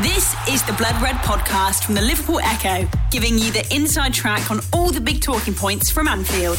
[0.00, 4.50] This is the Blood Red podcast from the Liverpool Echo, giving you the inside track
[4.50, 6.56] on all the big talking points from Anfield.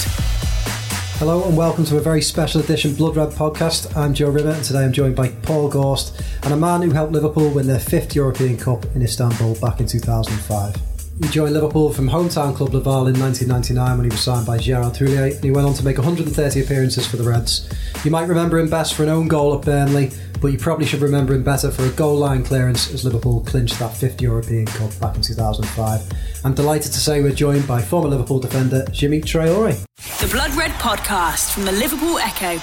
[1.18, 3.98] Hello and welcome to a very special edition Blood Red podcast.
[3.98, 7.12] I'm Joe Rimmer and today I'm joined by Paul Gorst and a man who helped
[7.12, 10.93] Liverpool win their fifth European Cup in Istanbul back in 2005.
[11.22, 14.96] He joined Liverpool from hometown club Laval in 1999 when he was signed by Gerard
[14.96, 17.70] Houllier and he went on to make 130 appearances for the Reds.
[18.04, 21.02] You might remember him best for an own goal at Burnley, but you probably should
[21.02, 24.90] remember him better for a goal line clearance as Liverpool clinched that fifth European Cup
[25.00, 26.12] back in 2005.
[26.44, 29.86] I'm delighted to say we're joined by former Liverpool defender Djimi Traore.
[30.20, 32.60] The Blood Red podcast from the Liverpool Echo.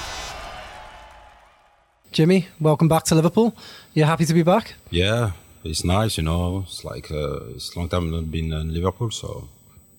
[2.10, 3.56] Jimmy, welcome back to Liverpool.
[3.94, 4.74] You're happy to be back?
[4.90, 5.30] Yeah,
[5.64, 6.64] it's nice, you know.
[6.66, 9.48] It's like uh, it's a long time not been in Liverpool, so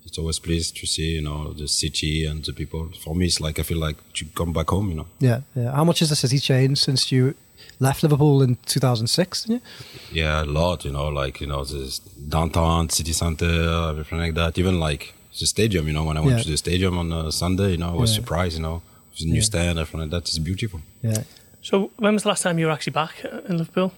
[0.06, 2.90] it's always pleased to see, you know, the city and the people.
[3.04, 5.08] For me, it's like I feel like to come back home, you know.
[5.20, 5.72] Yeah, yeah.
[5.72, 7.36] How much has the city changed since you
[7.80, 9.44] left Liverpool in 2006?
[9.46, 9.64] Didn't?
[10.12, 14.58] Yeah, a lot, you know, like you know, the downtown, city center, everything like that.
[14.58, 16.44] Even like the stadium, you know, when I went Yeah.
[16.44, 18.16] to the stadium on uh, Sunday, you know, I was Yeah.
[18.22, 18.82] surprised, you know,
[19.20, 19.42] the new Yeah.
[19.42, 20.24] stand, everything like that.
[20.28, 20.82] It's beautiful.
[21.04, 21.24] Yeah.
[21.62, 23.94] So when was the last time you were actually back uh, in Liverpool?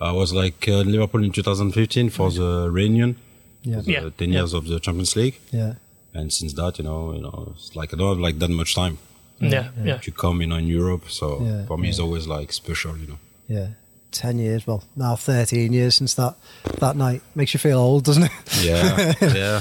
[0.00, 3.16] I was like uh, in Liverpool in 2015 for the reunion,
[3.62, 3.80] Yeah.
[3.82, 4.10] the Yeah.
[4.16, 5.38] 10 years of the Champions League.
[5.52, 5.74] Yeah.
[6.12, 8.74] and since that you know you know it's like i don't have like that much
[8.74, 8.96] time
[9.38, 9.98] Yeah, yeah.
[10.06, 13.06] to come you know in europe so Yeah, for me it's always like special you
[13.10, 13.68] know Yeah.
[14.12, 16.34] 10 years, well, now 13 years since that
[16.80, 17.20] that night.
[17.36, 18.32] Makes you feel old, doesn't it?
[18.60, 19.60] yeah yeah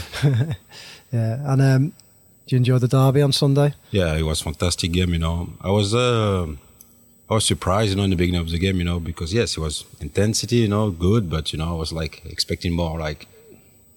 [1.11, 1.51] yeah.
[1.53, 1.83] And um,
[2.47, 3.73] do you enjoy the derby on Sunday?
[3.91, 6.47] yeah it was fantastic game you know i was uh
[7.29, 9.57] i was surprised you know in the beginning of the game you know because yes
[9.57, 9.75] it was
[10.07, 13.27] intensity you know good but you know i was like expecting more like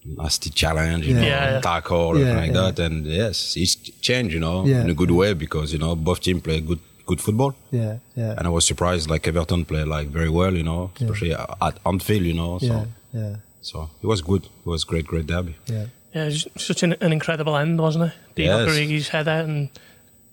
[0.04, 1.20] nasty challenge you Yeah.
[1.20, 1.60] know Yeah, yeah.
[1.60, 2.60] tackle Yeah, like yeah.
[2.70, 3.74] that and yes it's
[4.08, 4.82] changed you know Yeah.
[4.82, 7.98] in a good way because you know both teams play good good football Yeah.
[8.16, 8.34] Yeah.
[8.36, 12.24] and I was surprised like Everton play like very well, you know, especially at Anfield,
[12.30, 12.58] you know.
[12.60, 12.84] So yeah.
[13.20, 13.34] Yeah.
[13.60, 14.44] so it was good.
[14.44, 15.56] It was great, great derby.
[15.66, 15.86] Yeah.
[16.14, 18.12] Yeah, it was such an, an incredible end, wasn't it?
[18.36, 18.68] Divock Yes.
[18.76, 19.68] Origi's header and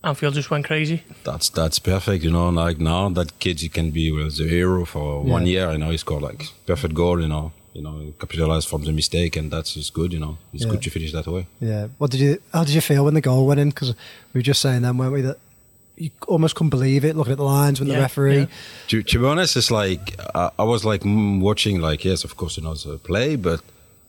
[0.04, 1.04] Anfield just went crazy.
[1.24, 2.50] That's that's perfect, you know.
[2.50, 5.72] Like now that kid, he can be well, the hero for one year.
[5.72, 7.20] You know, he scored like perfect goal.
[7.22, 10.14] You know, you know, he capitalized from the mistake, and that's just good.
[10.14, 10.72] You know, it's Yeah.
[10.72, 11.48] good to finish that way.
[11.60, 11.88] Yeah.
[11.98, 12.42] What did you?
[12.54, 13.70] How did you feel when the goal went in?
[13.70, 13.90] Because
[14.34, 15.38] we were just saying then, weren't we, that
[15.98, 17.18] you almost couldn't believe it.
[17.18, 18.38] Looking at the lines when the referee.
[18.40, 18.46] yeah.
[18.88, 22.38] To, to be honest, it's like I, I was like mm, watching, like yes, of
[22.38, 23.60] course, you know, the play, but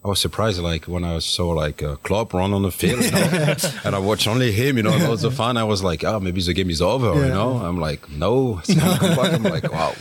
[0.02, 3.10] I was surprised, like when I saw like uh, Klopp run on the field, you
[3.10, 5.58] know, and I watched only him, you know, and I was a fan.
[5.58, 7.26] I was like, oh, maybe the game is over, Yeah.
[7.26, 7.58] you know.
[7.58, 9.32] I'm like, no, it's gonna come back.
[9.34, 9.92] I'm like, wow,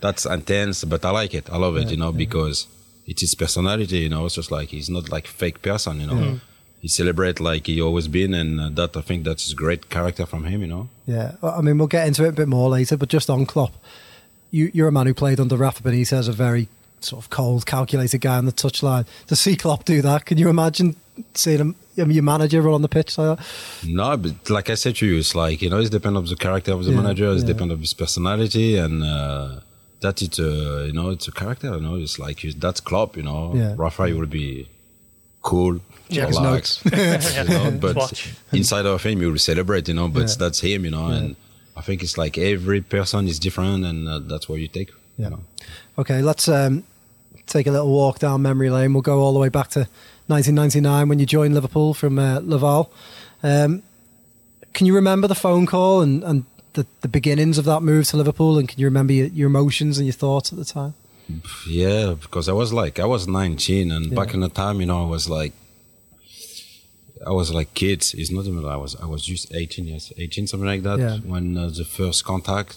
[0.00, 1.50] that's intense, but I like it.
[1.50, 2.66] I love it, you know, because
[3.06, 4.24] it's his personality, you know.
[4.24, 6.40] It's just like he's not like fake person, you know.
[6.80, 10.24] He celebrate like he always been, and uh, that I think that's a great character
[10.26, 10.88] from him, you know.
[11.06, 13.74] Yeah, I mean, we'll get into it a bit more later, but just on Klopp,
[14.50, 16.68] you, you're a man who played under Rafa Benitez, a very
[17.04, 19.06] sort of cold, calculated guy on the touchline.
[19.28, 20.96] To see Klopp do that, can you imagine
[21.34, 21.58] seeing
[21.96, 23.46] him, your manager run on the pitch like that?
[23.86, 26.36] No, but like I said to you, it's like you know, it's depend on the
[26.36, 27.48] character of the Yeah, manager, it's yeah.
[27.48, 29.60] depend of his personality, and uh,
[30.00, 31.68] that it's a you know, it's a character.
[31.74, 33.16] You know, it's like you, that's Klopp.
[33.16, 33.74] You know, Yeah.
[33.76, 34.68] Rafa will be
[35.42, 36.26] cool, Yeah.
[36.26, 38.34] Relaxed, you know, but watch.
[38.52, 39.88] inside of him, he will celebrate.
[39.88, 40.34] You know, but Yeah.
[40.38, 40.84] that's him.
[40.84, 41.36] You know, and
[41.76, 44.90] I think it's like every person is different, and uh, that's what you take.
[45.16, 45.24] Yeah.
[45.26, 45.40] You know?
[45.98, 46.82] Okay, let's um,
[47.46, 48.92] take a little walk down memory lane.
[48.92, 49.80] We'll go all the way back to
[50.26, 52.90] 1999 when you joined Liverpool from uh, Laval.
[53.42, 53.82] Um,
[54.72, 58.16] can you remember the phone call and, and the, the beginnings of that move to
[58.16, 58.58] Liverpool?
[58.58, 60.94] And can you remember your, your emotions and your thoughts at the time?
[61.68, 64.14] Yeah, because I was like, I was 19, and Yeah.
[64.14, 65.52] back in the time, you know, I was like,
[67.26, 68.12] I was like kids.
[68.14, 68.64] It's not even.
[68.66, 68.96] I was.
[68.96, 71.16] I was just 18 years, 18 something like that Yeah.
[71.18, 72.76] when uh, the first contact.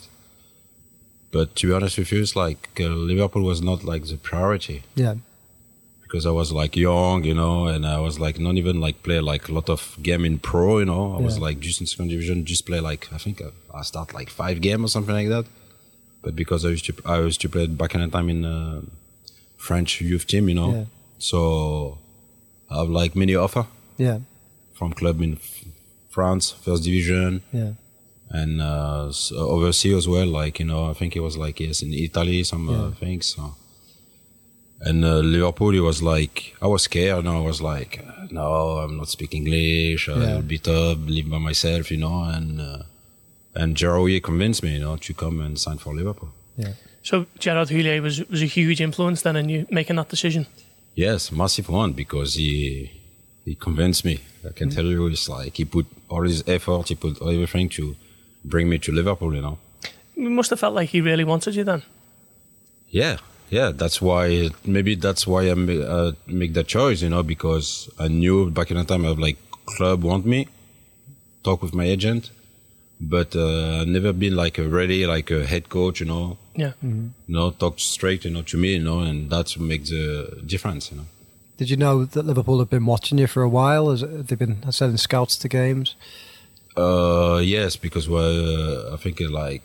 [1.32, 4.84] But to be honest with you, it's like uh, Liverpool was not like the priority.
[4.96, 5.16] Yeah,
[6.04, 9.20] because I was like young, you know, and I was like not even like play
[9.20, 11.16] like a lot of game in pro, you know.
[11.18, 14.14] I was like just in second division, just play like I think I, I start
[14.14, 15.46] like five game or something like that.
[16.24, 18.82] But because I used to I used to play back in the time in uh,
[19.58, 20.86] French youth team, you know, Yeah.
[21.20, 21.98] so
[22.72, 23.66] I have like many offer.
[23.98, 24.20] Yeah,
[24.74, 25.38] from club in
[26.10, 27.72] France, first division, yeah,
[28.30, 30.28] and uh, s- overseas as well.
[30.28, 32.82] Like you know, I think it was like yes in Italy, some Yeah.
[32.84, 33.26] uh, things.
[33.36, 33.56] So.
[34.80, 37.26] And uh, Liverpool, it was like I was scared.
[37.26, 38.00] No, I was like,
[38.32, 40.08] no, I'm not speaking English.
[40.08, 40.36] Yeah.
[40.36, 42.24] I'll be tough, live by myself, you know.
[42.24, 42.84] And uh,
[43.56, 46.30] and Gerard convinced me, you know, to come and sign for Liverpool.
[46.58, 46.74] yeah.
[47.02, 50.46] So Gerard Houllier was was a huge influence then in you making that decision.
[50.94, 52.92] Yes, massive one because he
[53.46, 54.20] he convinced me.
[54.48, 57.96] I can tell you, it's like he put all his effort, he put everything to
[58.50, 59.34] bring me to Liverpool.
[59.36, 59.58] You know.
[60.16, 61.84] You must have felt like he really wanted you then.
[62.90, 63.18] Yeah,
[63.50, 63.72] yeah.
[63.72, 68.08] That's why maybe that's why I ma- uh, make that choice, you know, because I
[68.08, 70.48] knew back in the time of like club want me,
[71.44, 72.32] talk with my agent,
[73.00, 76.72] but uh, never been like a ready like a head coach, you know, Yeah.
[76.82, 80.42] you know, talk straight, you know, to me, you know, and that's what makes the
[80.46, 81.06] difference, you know.
[81.58, 83.90] Did you know that Liverpool have been watching you for a while?
[83.92, 85.96] Has have they been sending scouts to games?
[86.78, 89.62] Uh, yes, because well, uh, I think uh, like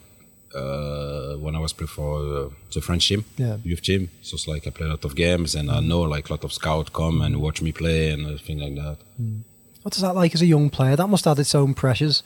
[0.55, 3.57] uh, when I was playing for uh, the French team, Yeah.
[3.65, 6.29] youth team, so it's like I play a lot of games and I know like
[6.29, 8.97] a lot of scouts come and watch me play and everything like that.
[9.83, 10.97] What's that like as a young player?
[10.97, 12.23] That must have its own pressures.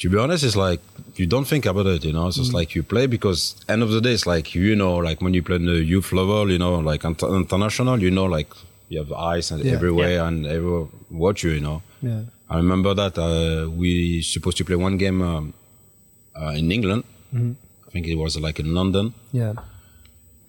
[0.00, 0.80] To be honest, it's like
[1.16, 2.28] you don't think about it, you know.
[2.28, 5.20] It's just like you play because end of the day, it's like you know, like
[5.20, 8.48] when you play in the youth level, you know, like inter- international, you know, like
[8.88, 9.72] you have eyes and Yeah.
[9.72, 11.82] everywhere and everyone watch you, you know.
[12.02, 12.22] Yeah.
[12.50, 15.54] I remember that uh, we supposed to play one game um,
[16.40, 17.04] uh, in England.
[17.34, 19.54] I think it was like in London, Yeah.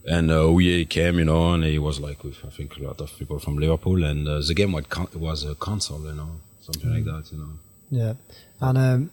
[0.06, 3.02] and uh, we came, you know, and it was like with I think a lot
[3.02, 6.30] of people from Liverpool, and uh, the game was con- was a console, you know,
[6.62, 7.50] something like that, you know.
[7.92, 8.14] Yeah.
[8.62, 9.10] And um,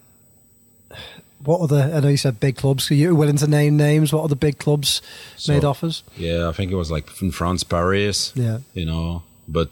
[1.45, 1.91] what other?
[1.95, 2.91] I know you said big clubs.
[2.91, 4.13] Are you willing to name names?
[4.13, 5.03] What other big clubs
[5.49, 6.03] made offers?
[6.17, 8.33] Yeah, I think it was like in France, Paris.
[8.37, 8.59] Yeah.
[8.75, 9.71] You know, but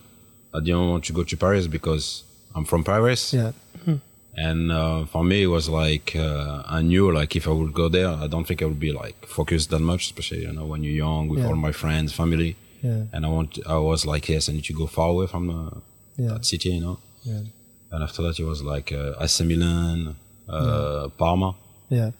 [0.53, 2.23] I didn't want to go to Paris because
[2.55, 3.33] I'm from Paris.
[3.33, 3.53] Yeah.
[4.37, 7.89] And uh, for me, it was like uh, I knew like if I would go
[7.89, 10.83] there, I don't think I would be like focused that much, especially you know when
[10.83, 11.47] you're young with Yeah.
[11.49, 12.57] all my friends, family.
[12.83, 13.05] Yeah.
[13.13, 15.71] And I want, I was like, yes, I need to go far away from uh,
[16.17, 16.31] Yeah.
[16.33, 16.99] that city, you know.
[17.23, 17.43] Yeah.
[17.93, 20.17] And after that, it was like uh, AC Milan,
[20.49, 21.55] uh, Parma.
[21.89, 22.11] Yeah.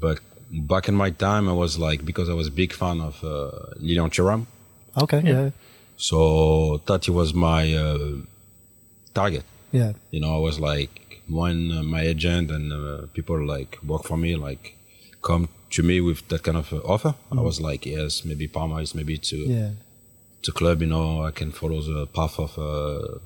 [0.00, 0.20] But
[0.50, 3.50] back in my time, I was like because I was a big fan of uh,
[3.76, 4.46] Lilian Thuram.
[5.04, 5.20] Okay.
[5.22, 5.50] Yeah.
[5.98, 7.98] So that was my uh,
[9.14, 9.44] target.
[9.72, 9.92] Yeah.
[10.10, 14.16] You know, I was like when uh, my agent and uh, people like work for
[14.16, 14.76] me, like
[15.22, 17.14] come to me with that kind of uh, offer.
[17.30, 19.70] I was like, yes, maybe Parma is maybe to Yeah.
[20.42, 20.80] to club.
[20.82, 23.18] You know, I can follow the path of uh,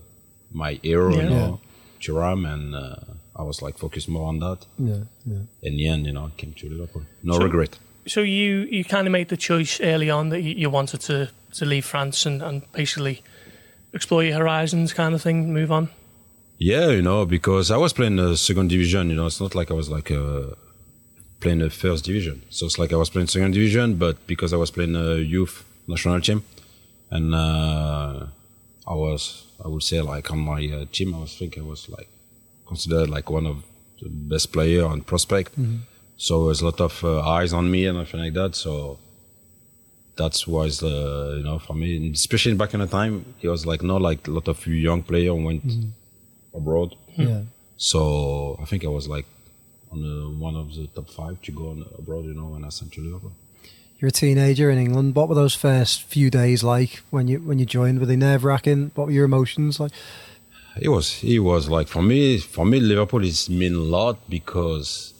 [0.52, 1.10] my hero.
[1.14, 1.22] Yeah.
[1.22, 1.60] You know,
[2.00, 2.96] Thuram, and uh,
[3.34, 4.58] I was like focused more on that.
[4.78, 5.04] Yeah.
[5.24, 5.38] Yeah.
[5.62, 7.02] In the end, you know, I came to Liverpool.
[7.22, 7.78] No So- regret.
[8.08, 11.28] So you, you kind of made the choice early on that you, you wanted to,
[11.54, 13.20] to leave France and, and basically
[13.92, 15.88] explore your horizons, kind of thing, move on.
[16.58, 19.10] Yeah, you know, because I was playing the second division.
[19.10, 20.54] You know, it's not like I was like uh,
[21.40, 22.42] playing the first division.
[22.50, 25.64] So it's like I was playing second division, but because I was playing the youth
[25.86, 26.42] national team,
[27.10, 28.26] and uh,
[28.86, 31.88] I was, I would say, like on my uh, team, I was think I was
[31.90, 32.08] like
[32.66, 33.62] considered like one of
[34.00, 35.52] the best player and prospect.
[36.16, 38.54] So there's a lot of uh, eyes on me and everything like that.
[38.54, 38.98] So
[40.16, 43.82] that's was the you know for me, especially back in the time, it was like
[43.82, 45.62] not like a lot of young player went
[46.56, 46.96] abroad.
[47.16, 47.42] Yeah.
[47.76, 49.26] So I think I was like
[49.92, 52.24] on the, one of the top five to go on abroad.
[52.24, 53.32] You know, when I sent to Liverpool.
[53.98, 55.14] You're a teenager in England.
[55.14, 57.98] What were those first few days like when you when you joined?
[58.00, 58.90] Were they nerve wracking?
[58.94, 59.92] What were your emotions like?
[60.78, 65.14] It was it was like for me for me Liverpool is mean a lot because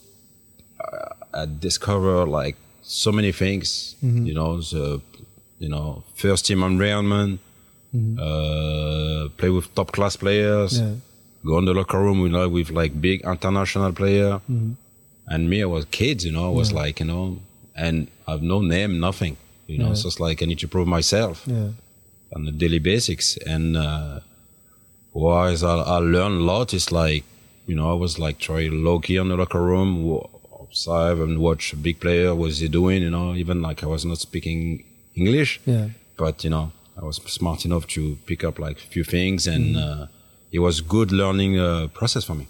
[0.79, 3.95] uh, I discover like so many things.
[4.03, 5.01] You know, the
[5.57, 7.39] you know first team environment,
[7.95, 10.93] uh, play with top class players, Yeah.
[11.45, 14.41] Go in the locker room with like with like big international player.
[15.29, 16.25] And me, I was kids.
[16.25, 17.39] You know, I was like you know,
[17.75, 19.37] and I've no name, nothing.
[19.67, 19.91] You know, Yeah.
[19.91, 21.69] it's just like I need to prove myself Yeah.
[22.35, 23.35] on the daily basics.
[23.37, 24.19] And uh,
[25.11, 27.23] whereas I, I learned a lot, it's like,
[27.67, 30.21] you know, I was like trying low key on the locker room,
[30.61, 34.05] observe and watch a big player, what's he doing, you know, even like I was
[34.05, 34.83] not speaking
[35.15, 35.89] English, Yeah.
[36.17, 36.71] but, you know,
[37.01, 40.07] I was smart enough to pick up like a few things and uh,
[40.51, 42.47] it was good learning uh, process for me.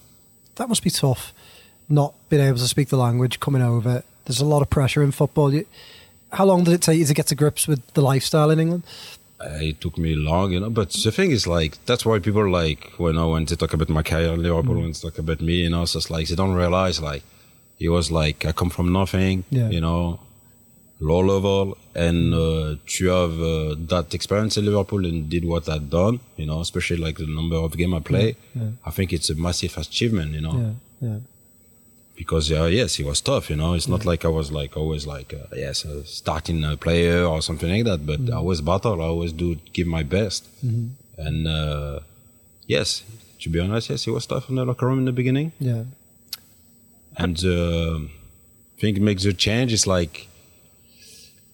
[0.56, 1.34] That must be tough.
[1.90, 4.04] Not being able to speak the language, coming over.
[4.26, 5.54] There's a lot of pressure in football.
[5.54, 5.66] You,
[6.34, 8.84] how long did it take you to get to grips with the lifestyle in England?
[9.40, 10.70] Uh, it took me long, you know.
[10.70, 13.88] But the thing is, like, that's why people like when I when they talk about
[13.90, 16.36] my career in Liverpool, when they talk about me, you know, it's just like they
[16.36, 17.24] don't realize, like,
[17.80, 19.70] it was like I come from nothing, Yeah.
[19.70, 20.20] you know,
[21.00, 25.90] low level, and uh, to have uh, that experience in Liverpool and did what I've
[25.90, 28.70] done, you know, especially like the number of game I play, Yeah.
[28.86, 30.58] I think it's a massive achievement, you know
[31.02, 31.10] Yeah.
[31.10, 31.20] Yeah.
[32.16, 33.50] because uh, yes, it was tough.
[33.52, 36.76] You know, it's not like I was like always like uh, yes, a starting uh,
[36.76, 38.00] player or something like that.
[38.12, 39.00] But I always battle.
[39.02, 40.42] I always do give my best.
[41.26, 42.00] And uh,
[42.66, 43.04] yes,
[43.42, 45.52] to be honest, yes, it was tough in the locker room in the beginning.
[45.60, 45.84] Yeah.
[47.24, 50.28] And I think it makes the change It's like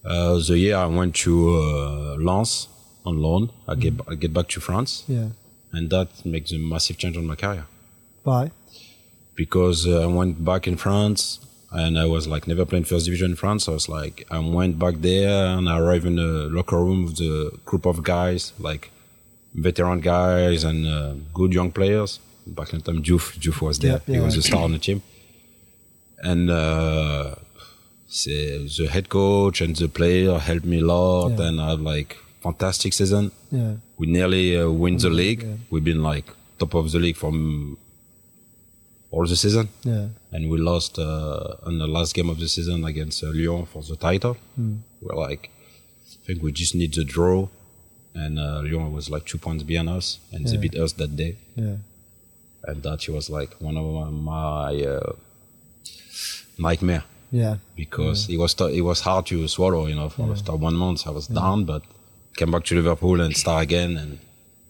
[0.04, 2.68] uh, the year I went to uh, Lens
[3.06, 3.50] on loan.
[3.68, 5.28] I get I get back to France, Yeah.
[5.72, 7.66] and that makes a massive change on my career
[8.22, 8.50] Why?
[9.34, 11.40] because uh, I went back in France
[11.72, 13.68] and I was like never playing first division in France.
[13.68, 17.18] I was like, I went back there and I arrived in the locker room with
[17.20, 18.90] a group of guys, like
[19.54, 22.20] veteran guys and uh, good young players.
[22.46, 24.00] Back in the time, Diouf, Diouf was there.
[24.06, 24.40] Yeah, He was yeah.
[24.40, 25.02] a star on the team.
[26.22, 27.34] And uh,
[28.24, 28.38] the
[28.78, 31.46] the head coach and the player helped me a lot, Yeah.
[31.48, 33.30] and I had like fantastic season.
[33.50, 33.74] Yeah.
[33.98, 35.42] We nearly uh, win the league.
[35.42, 35.56] yeah.
[35.70, 36.26] We've been like
[36.58, 37.76] top of the league from
[39.10, 40.08] all the season Yeah.
[40.32, 43.82] and we lost uh, in the last game of the season against uh, Lyon for
[43.82, 44.36] the title.
[45.00, 45.50] We're like,
[46.22, 47.48] I think we just need the draw,
[48.14, 51.36] and uh, Lyon was like two points behind us, and they beat us that day.
[51.56, 51.76] Yeah.
[52.68, 55.12] And that was like one of my uh,
[56.58, 57.56] nightmare Yeah.
[57.76, 59.86] because it was t- it was hard to swallow.
[59.86, 61.82] You know, for after one month I was down, but
[62.36, 64.18] came back to Liverpool and start again and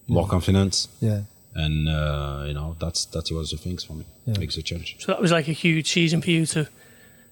[0.09, 0.89] more confidence.
[1.01, 1.23] Yeah.
[1.55, 4.05] And uh, you know that's that was the things for me.
[4.27, 4.39] Yeah.
[4.39, 4.97] Makes a change.
[4.99, 6.69] So that was like a huge season for you to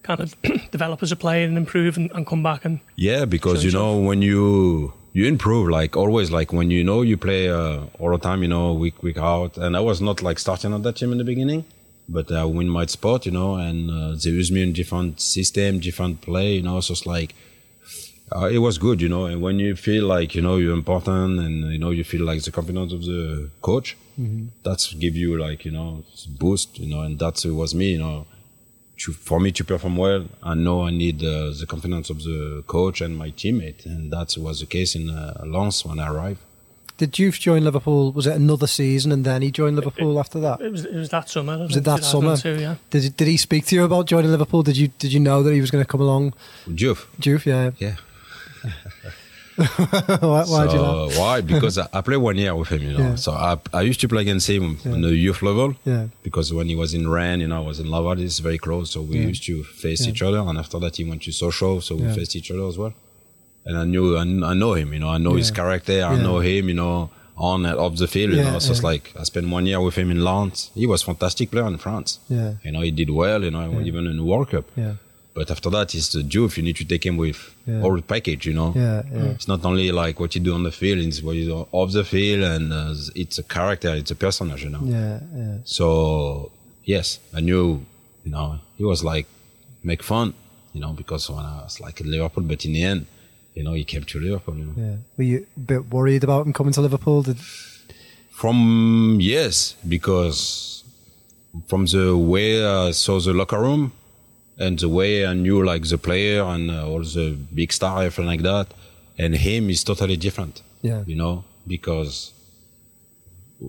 [0.03, 0.35] kind of
[0.71, 3.99] develop as a player and improve and, and come back and Yeah, because you know
[3.99, 8.19] when you you improve, like always, like when you know you play uh, all the
[8.19, 9.59] time, you know week week out.
[9.59, 11.65] And I was not like starting on that team in the beginning,
[12.09, 15.81] but I win my spot, you know, and uh, they use me in different system,
[15.81, 16.81] different play, you know.
[16.81, 17.35] So it's like
[18.35, 19.27] uh, it was good, you know.
[19.27, 22.43] And when you feel like you know you're important, and you know you feel like
[22.43, 23.97] the confidence of the coach,
[24.63, 26.05] that's give you like you know
[26.39, 27.03] boost, you know.
[27.03, 28.27] And that was me, you know
[29.03, 32.63] to, for me to perform well, I know I need uh, the confidence of the
[32.67, 36.41] coach and my teammate, and that was the case in uh, Lens when I arrived.
[37.03, 38.13] Did Diouf join Liverpool?
[38.13, 40.61] Was it another season and then he joined Liverpool after that?
[40.61, 41.59] it was it was that summer.
[41.59, 42.37] Was it that summer?
[42.45, 42.77] Yeah.
[42.91, 44.63] Did did he speak to you about joining Liverpool?
[44.63, 46.33] Did you did you know that he was going to come along?
[46.69, 47.73] Diouf, Diouf, yeah.
[47.85, 47.97] yeah.
[49.57, 51.41] why why did you so why?
[51.41, 52.99] Because I, I played one year with him, you know.
[53.11, 53.15] Yeah.
[53.17, 55.75] So I, I used to play against him on the youth level.
[55.85, 56.07] Yeah.
[56.23, 58.93] Because when he was in Rennes, you know, I was in Laval, it's very close.
[58.93, 59.27] So we Yeah.
[59.27, 60.13] used to face Yeah.
[60.13, 60.39] each other.
[60.39, 61.83] And after that, he went to Sochaux.
[61.83, 62.15] So we Yeah.
[62.15, 62.95] faced each other as well.
[63.65, 65.93] And I knew, I, I know him, you know, I know his character.
[66.05, 66.23] I Yeah.
[66.23, 68.59] know him, you know, on and off the field, you Yeah, know.
[68.59, 70.71] So it's like, I spent one year with him in Lens.
[70.75, 72.19] He was fantastic player in France.
[72.29, 72.55] Yeah.
[72.65, 73.89] You know, he did well, you know, Yeah.
[73.91, 74.65] even in the World Cup.
[74.77, 74.95] Yeah.
[75.35, 76.57] But after that, it's the Diouf.
[76.59, 77.83] You need to take him with Yeah.
[77.83, 78.73] all the package, you know.
[78.77, 79.31] Yeah, yeah.
[79.37, 81.91] It's not only like what you do on the field; it's what you do off
[81.93, 84.83] the field, and uh, it's a character, it's a personage, you know.
[84.85, 85.57] Yeah, yeah.
[85.65, 86.51] So
[86.85, 87.67] yes, I knew,
[88.25, 89.27] you know, he was like
[89.83, 90.35] make fun,
[90.75, 93.07] you know, because when I was like in Liverpool, but in the end,
[93.55, 94.57] you know, he came to Liverpool.
[94.57, 94.75] You know.
[94.77, 94.97] Yeah.
[95.17, 97.23] Were you a bit worried about him coming to Liverpool?
[97.23, 97.39] Did,
[98.31, 100.85] From yes, because
[101.69, 103.93] from the way I saw the locker room
[104.59, 108.27] and the way I knew like the player and uh, all the big star everything
[108.27, 108.69] like that,
[109.19, 110.63] and him is totally different.
[110.83, 111.05] Yeah.
[111.07, 112.33] you know, because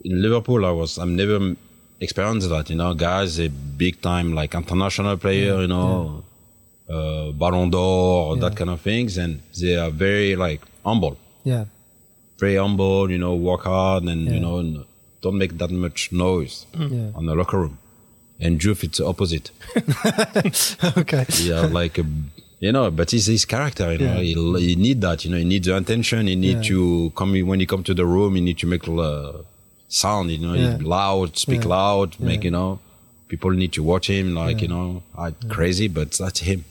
[0.04, 1.56] in Liverpool I was I'm never
[2.00, 2.70] experienced that.
[2.70, 6.24] You know, guys, a big time like international player, you know,
[6.90, 11.66] uh, Ballon d'Or, or that kind of things, and they are very like humble yeah.
[12.40, 14.34] very humble, you know, work hard and, Yeah.
[14.34, 14.86] you know,
[15.22, 17.12] don't make that much noise Yeah.
[17.16, 17.78] on the locker room.
[18.40, 19.52] And Diouf, it's the opposite.
[20.98, 21.26] okay.
[21.42, 22.06] Yeah, like, a,
[22.60, 24.58] you know, but it's his character, you know, Yeah.
[24.60, 26.70] he, he need that, you know, he needs the attention, he need Yeah.
[26.72, 29.34] to come, when he come to the room, he need to make uh,
[29.88, 30.78] sound, you know, Yeah.
[30.82, 31.70] loud, speak Yeah.
[31.70, 32.46] loud, make, Yeah.
[32.46, 32.80] you know,
[33.28, 35.04] people need to watch him, like, you know,
[35.50, 36.66] crazy, but that's him.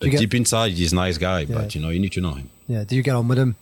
[0.00, 1.54] Get- deep inside, he's a nice guy, Yeah.
[1.56, 2.50] but, you know, you need to know him.
[2.68, 2.84] Yeah.
[2.84, 3.56] Do you get on with him?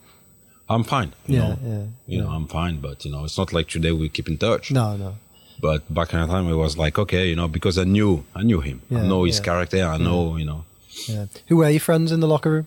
[0.69, 2.31] I'm fine, you Yeah, know, yeah, you know.
[2.31, 4.71] I'm fine, but, you know, it's not like today we keep in touch.
[4.73, 5.17] No, no.
[5.61, 8.43] But back in the time, it was like okay, you know, because I knew, I
[8.43, 8.81] knew him.
[8.91, 9.85] Yeah, I know his character.
[9.85, 10.65] I know, you know.
[11.07, 11.27] Yeah.
[11.49, 12.67] Who were your friends in the locker room?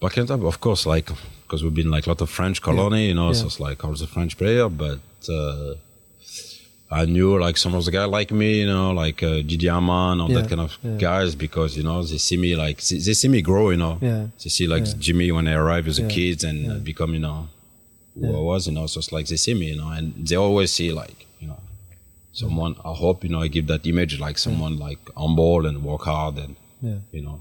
[0.00, 1.10] Back in the time, of course, like
[1.42, 3.88] because we've been like a lot of French colony, you know, so it's like I
[3.88, 5.74] was a French player, but uh,
[6.90, 10.20] I knew like some of the guys like me, you know, like uh, Didi Hamann
[10.20, 10.96] or Yeah, that kind of yeah.
[10.98, 13.98] guys, because you know they see me like they they see me grow, you know.
[14.00, 14.26] Yeah.
[14.42, 14.92] They see like Yeah.
[14.94, 16.72] Djimi when I arrived as a Yeah, kid and yeah.
[16.74, 17.48] uh, become, you know,
[18.14, 18.36] who Yeah.
[18.38, 18.86] I was, you know.
[18.86, 21.58] So it's like they see me, you know, and they always see like, you know,
[22.32, 22.76] someone.
[22.84, 26.36] I hope you know I give that image like someone like humble and work hard
[26.38, 26.98] and Yeah.
[27.12, 27.40] you know.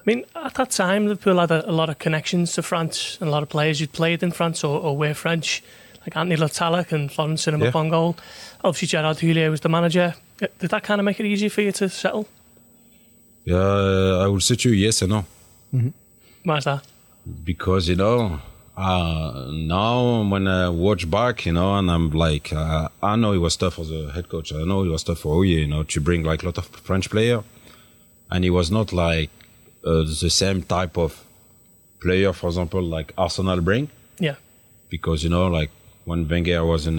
[0.00, 3.28] I mean, at that time, Liverpool had a, a lot of connections to France and
[3.28, 5.62] a lot of players who'd played in France or, or were French,
[6.02, 7.70] like Anthony Le Tallec and Florent Sinama Yeah.
[7.72, 8.16] Pongolle.
[8.62, 10.14] Obviously, Gerard Houllier was the manager.
[10.42, 12.28] Uh, Did that kind of make it easier for you to settle?
[13.44, 13.56] Yeah,
[14.24, 15.24] I will say to you yes and no
[16.44, 16.84] Why's that?
[17.44, 18.40] because you know.
[18.76, 23.38] Uh, now when I watch back, you know, and I'm like, uh, I know it
[23.38, 24.54] was tough as a head coach.
[24.54, 26.64] I know it was tough for Houllier, you know, to bring like a lot of
[26.66, 27.42] French player,
[28.30, 29.28] and he was not like
[29.84, 31.22] uh, the same type of
[32.00, 33.90] player, for example, like Arsenal bring.
[34.18, 34.36] Yeah.
[34.90, 35.70] because you know like
[36.04, 36.98] when Wenger was in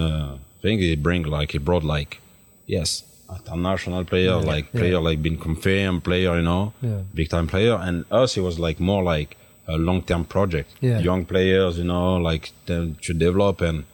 [0.61, 2.19] a think he bring like he brought like
[2.67, 3.03] yes
[3.47, 4.79] international player, like yeah.
[4.79, 7.01] player like being confirmed player, you know, Yeah.
[7.13, 7.75] big time player.
[7.75, 9.37] And us, it was like more like
[9.67, 10.69] a long term project.
[10.81, 10.99] Yeah.
[10.99, 13.85] Young players, you know, like them to develop and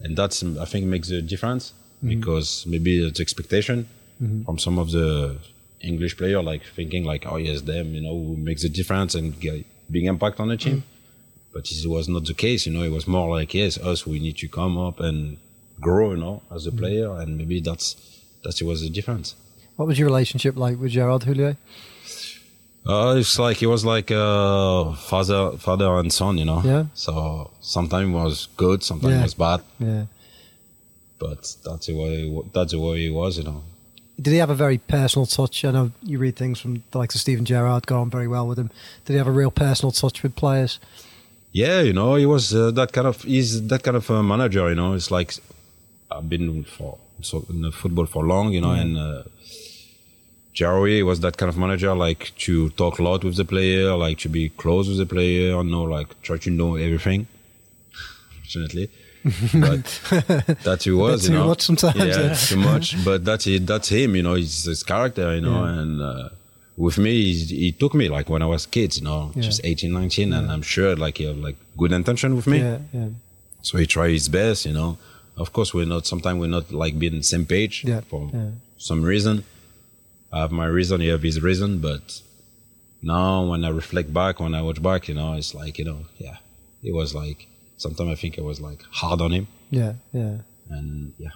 [0.00, 1.72] and that's I think makes a difference
[2.04, 2.18] Mm-hmm.
[2.18, 3.86] because maybe it's expectation
[4.44, 5.36] from some of the
[5.80, 9.38] English player, like thinking like, oh yes, them, you know, who makes a difference and
[9.40, 10.78] get big impact on the team.
[10.78, 11.52] Mm-hmm.
[11.54, 12.82] But it was not the case, you know.
[12.82, 15.36] It was more like, yes, us, we need to come up and
[15.86, 16.78] grow, you know, as a Mm-hmm.
[16.80, 17.88] player, and maybe that's
[18.44, 19.28] that was the difference.
[19.76, 21.56] What was your relationship like with Gerard Houllier?
[22.84, 26.60] Uh, it's like it was like uh, father, father and son, you know.
[26.64, 26.84] Yeah.
[26.94, 27.12] So
[27.60, 29.22] sometimes was good, sometimes Yeah.
[29.22, 30.04] was bad, Yeah.
[31.18, 32.14] but that's the way
[32.52, 33.62] that's the way it was, you know.
[34.20, 35.64] Did he have a very personal touch?
[35.64, 38.46] I know you read things from the likes of Steven Gerrard, got on very well
[38.48, 38.70] with him.
[39.04, 40.78] Did he have a real personal touch with players?
[41.52, 44.68] Yeah, you know, he was uh, that kind of he's that kind of a manager.
[44.68, 45.34] You know, it's like
[46.16, 49.22] I've been for so in the football for long, you know, and uh,
[50.52, 54.18] Jerry was that kind of manager, like to talk a lot with the player, like
[54.18, 57.26] to be close with the player, know, like try to know everything.
[58.42, 58.90] Fortunately,
[59.54, 59.84] but
[60.64, 62.34] that he was, too you know, much sometimes, Yeah, yeah.
[62.34, 63.02] too much.
[63.04, 63.66] But that's it.
[63.66, 64.16] That's him.
[64.16, 65.34] You know, he's his character.
[65.34, 65.80] You know, Yeah.
[65.80, 66.02] and.
[66.02, 66.28] Uh,
[66.74, 69.42] with me, he, he took me like when I was kids, you know, Yeah.
[69.42, 72.58] just 18, 19, and I'm sure like he had like good intention with me.
[72.60, 73.08] Yeah, yeah.
[73.60, 74.96] So he tried his best, you know.
[75.36, 76.06] Of course, we're not.
[76.06, 78.50] Sometimes we're not like being the same page Yeah, for yeah.
[78.78, 79.44] some reason.
[80.32, 81.00] I have my reason.
[81.00, 81.78] He have his reason.
[81.78, 82.20] But
[83.02, 86.06] now, when I reflect back, when I watch back, you know, it's like you know,
[86.18, 86.36] yeah,
[86.82, 87.46] it was like.
[87.78, 90.36] Sometimes I think I was like hard on him, Yeah, yeah.
[90.70, 91.30] and yeah,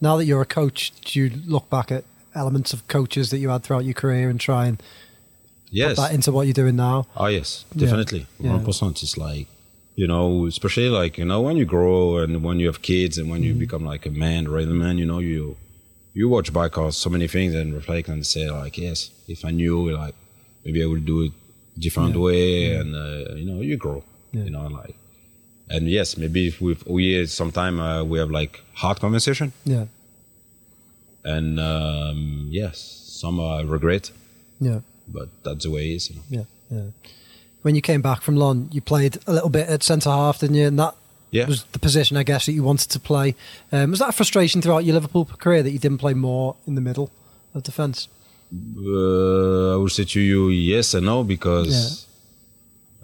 [0.00, 2.02] Now that you're a coach, do you look back at
[2.34, 4.82] elements of coaches that you had throughout your career and try and
[5.70, 7.06] yes, put that into what you're doing now?
[7.16, 7.84] Oh yes, Yeah.
[7.86, 8.54] definitely, Yeah.
[8.54, 9.00] one percent.
[9.04, 9.46] It's like
[9.96, 13.26] you know, especially like you know when you grow and when you have kids and
[13.30, 14.98] when you become like a man, real man.
[14.98, 15.56] You know, you
[16.14, 19.50] you watch back on so many things and reflect and say like, yes, if I
[19.50, 20.14] knew, like
[20.64, 21.32] maybe I would do it
[21.78, 24.04] different way, and uh, you know, you grow.
[24.32, 24.44] Yeah.
[24.44, 24.96] You know, like
[25.68, 29.86] and yes, maybe if we we sometime uh, we have like hard conversation, Yeah,
[31.24, 32.78] and um, yes,
[33.20, 34.10] some I regret,
[34.60, 36.10] yeah, but that's the way it is.
[36.10, 36.22] You know.
[36.28, 36.90] yeah, yeah.
[37.66, 40.54] When you came back from London, you played a little bit at centre half, didn't
[40.54, 40.68] you?
[40.68, 40.94] And that
[41.32, 41.48] Yeah.
[41.48, 43.34] was the position, I guess, that you wanted to play.
[43.72, 46.76] Um, was that a frustration throughout your Liverpool career that you didn't play more in
[46.76, 47.10] the middle
[47.56, 48.06] of defence?
[48.54, 52.06] Uh, I would say to you yes and no because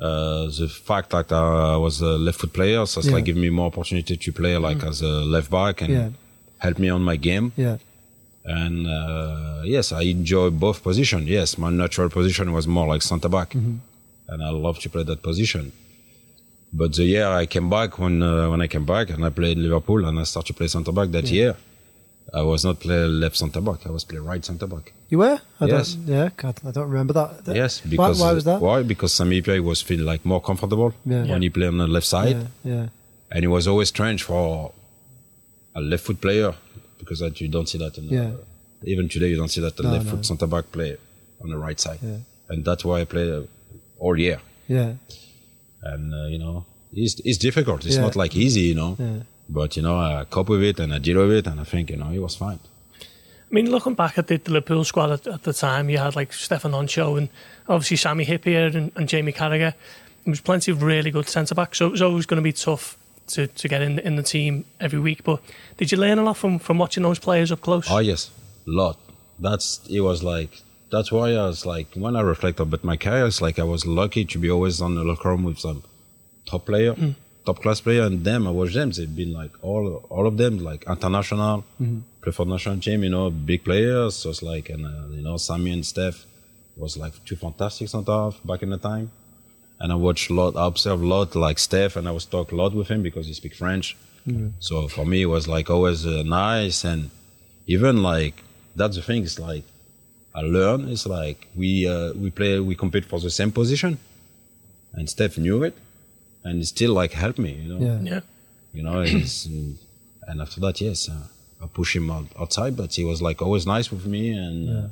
[0.01, 3.15] uh, the fact that I was a left foot player, so it's Yeah.
[3.17, 6.09] like giving me more opportunity to play like as a left back and Yeah.
[6.59, 7.51] help me on my game.
[7.57, 7.79] Yeah,
[8.45, 11.29] And uh, yes, I enjoy both positions.
[11.29, 13.79] Yes, my natural position was more like centre back, Mm-hmm.
[14.33, 15.65] And I love to play that position.
[16.81, 19.59] But the year I came back, when uh, when I came back and I played
[19.67, 21.53] Liverpool and I started to play centre back that year,
[22.41, 23.81] I was not play left centre back.
[23.87, 24.87] I was play right centre back.
[25.13, 25.39] you were.
[25.61, 25.93] I Yes.
[25.95, 27.31] Don't, yeah, God, I don't remember that.
[27.45, 28.59] That- Yes, why, because why was that?
[28.69, 28.79] Why?
[28.93, 31.25] Because Sami Hyypiä was feel like more comfortable Yeah.
[31.33, 32.87] when he play on the left side, Yeah, yeah,
[33.33, 34.73] and it was always strange for
[35.81, 36.51] a left foot player
[37.01, 37.99] because that you don't see that.
[37.99, 38.31] In the, Yeah.
[38.93, 40.11] even today, you don't see that the No, left no.
[40.13, 40.97] foot centre back play
[41.43, 42.21] on the right side, Yeah.
[42.51, 43.43] and that's why I play uh,
[44.05, 44.39] all year.
[44.69, 44.93] yeah,
[45.93, 47.85] And uh, you know, it's it's difficult.
[47.87, 48.03] It's Yeah.
[48.07, 48.97] not like easy, you know.
[48.99, 49.23] yeah.
[49.49, 51.91] But you know, I cope with it and I deal with it, and I think
[51.91, 52.59] you know it was fine.
[53.01, 56.17] I mean, looking back at the, the Liverpool squad at, at the time, you had
[56.17, 57.29] like Stéphane Henchoz and
[57.69, 59.75] obviously Sami Hyypiä and, and Jamie Carragher.
[60.25, 62.53] There was plenty of really good centre backs, so it was always going to be
[62.53, 62.97] tough
[63.35, 65.23] to, to get in in the team every week.
[65.25, 65.39] But
[65.77, 67.91] did you learn a lot from, from watching those players up close?
[67.91, 68.31] Oh yes,
[68.67, 68.97] lot.
[69.39, 70.63] That's it was like
[70.93, 73.83] that's why I was like when I reflect about my career, it's like I was
[73.87, 75.83] lucky to be always on the locker room with some
[76.51, 76.95] top player,
[77.47, 78.91] top class player, and them I watch them.
[78.91, 81.65] They've been like all all of them like international,
[82.23, 84.15] play for national team, you know, big players.
[84.17, 86.19] So it's like and uh, you know Sami and Steph
[86.77, 89.11] was like two fantastic center half back in the time.
[89.81, 92.53] And I watched a lot, I observed a lot like Steph, and I was talk
[92.53, 93.97] a lot with him because he speak French.
[94.61, 97.11] So for me, it was like always uh, nice and
[97.67, 98.37] even like
[98.77, 99.23] that's the thing.
[99.25, 99.65] It's like
[100.35, 100.89] I learn.
[100.89, 103.99] It's like we uh, we play we compete for the same position,
[104.95, 105.75] and Steph knew it,
[106.45, 107.53] and he still like helped me.
[107.63, 108.01] You know, Yeah.
[108.13, 108.21] Yeah.
[108.73, 109.01] you know.
[109.03, 109.47] It's,
[110.29, 113.67] and after that, yes, uh, I push him out, outside, but he was like always
[113.67, 114.89] nice with me, and uh,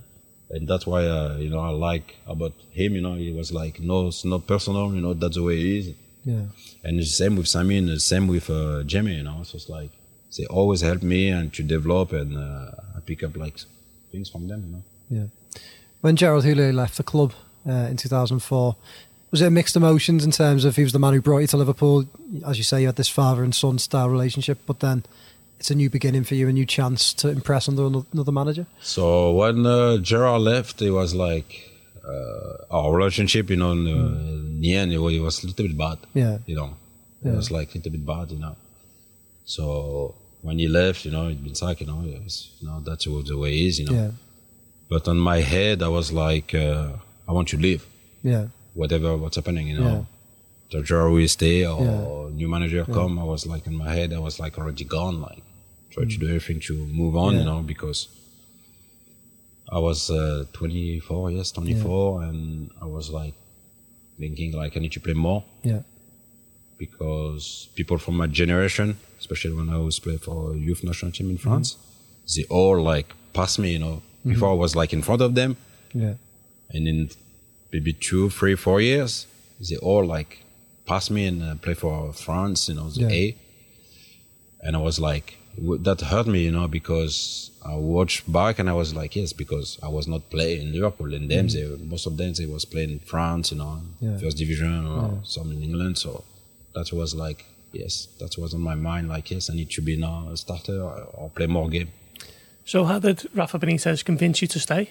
[0.54, 2.94] and that's why uh, you know I like about him.
[2.96, 4.94] You know, he was like no, it's not personal.
[4.94, 5.86] You know, that's the way he is.
[6.24, 6.44] yeah.
[6.84, 9.42] And it's the same with Sami and the same with uh, Jamie, you know.
[9.44, 9.90] So it's like
[10.36, 13.56] they always help me and to develop and uh, I pick up like
[14.12, 14.82] things from them, you know.
[15.10, 15.24] Yeah.
[16.00, 17.32] When Gerard Houllier left the club
[17.68, 18.76] uh, in 2004,
[19.30, 21.56] was it mixed emotions in terms of he was the man who brought you to
[21.56, 22.04] Liverpool?
[22.46, 25.04] As you say, you had this father and son style relationship, but then
[25.58, 28.66] it's a new beginning for you, a new chance to impress under another manager?
[28.80, 31.70] So when uh, Gerard left, it was like
[32.02, 35.46] uh, our relationship, you know, in, the- in the end, it was, it was a
[35.48, 35.98] little bit bad.
[36.14, 36.38] Yeah.
[36.46, 36.76] You know,
[37.22, 37.36] it Yeah.
[37.36, 38.56] was like a little bit bad, you know.
[39.44, 43.04] So when he left, you know, it been like, you know, was, you know, that's
[43.04, 43.92] the way it is, you know.
[43.92, 44.10] Yeah,
[44.92, 46.88] But on my head, I was like, uh,
[47.28, 47.82] I want to leave,
[48.32, 49.84] yeah, whatever what's happening, you Yeah.
[49.88, 50.06] know.
[50.72, 51.80] The Gerard will stay or
[52.28, 52.36] Yeah.
[52.40, 53.12] new manager come.
[53.24, 55.42] I was like in my head, I was like already gone, like
[55.92, 57.36] try to do everything to move on, Mm.
[57.36, 57.40] Yeah.
[57.40, 58.00] you know, because
[59.76, 63.34] I was uh, 24, yes, 24, and I was like
[64.18, 65.82] thinking like I need to play more yeah,
[66.78, 71.36] because people from my generation, especially when I was playing for youth national team in
[71.38, 71.48] Mm-hmm.
[71.50, 71.76] France,
[72.34, 74.02] they all like pass me, you know.
[74.24, 75.56] Before I was like in front of them,
[75.94, 76.14] yeah,
[76.70, 77.10] and in
[77.72, 79.26] maybe two, three, four years,
[79.68, 80.44] they all like
[80.86, 83.08] passed me and uh, play for France, you know, the Yeah.
[83.20, 83.36] A.
[84.62, 88.68] And I was like, w- that hurt me, you know, because I watched back and
[88.68, 92.06] I was like, yes, because I was not playing in Liverpool, and them, they, most
[92.06, 93.80] of them, they was playing in France, you know.
[94.00, 94.18] Yeah.
[94.18, 95.96] first division or some in England.
[95.98, 96.24] So
[96.74, 99.08] that was like, yes, that was on my mind.
[99.08, 101.90] Like, yes, I need to be now a starter or, or play more game.
[102.70, 104.90] So how did Rafa Benitez convince you to stay?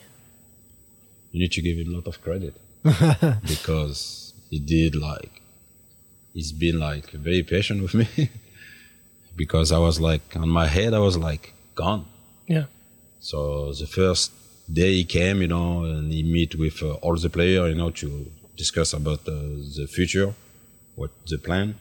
[1.31, 2.53] you need to give him a lot of credit
[3.53, 5.41] because he did like
[6.33, 8.07] he's been like very patient with me
[9.41, 12.03] because I was like on my head I was like gone.
[12.47, 12.65] Yeah.
[13.21, 13.39] So
[13.71, 14.33] the first
[14.81, 17.91] day he came, you know, and he meet with uh, all the player, you know,
[18.01, 18.07] to
[18.57, 19.35] discuss about uh,
[19.77, 20.33] the future,
[20.95, 21.75] what the plan,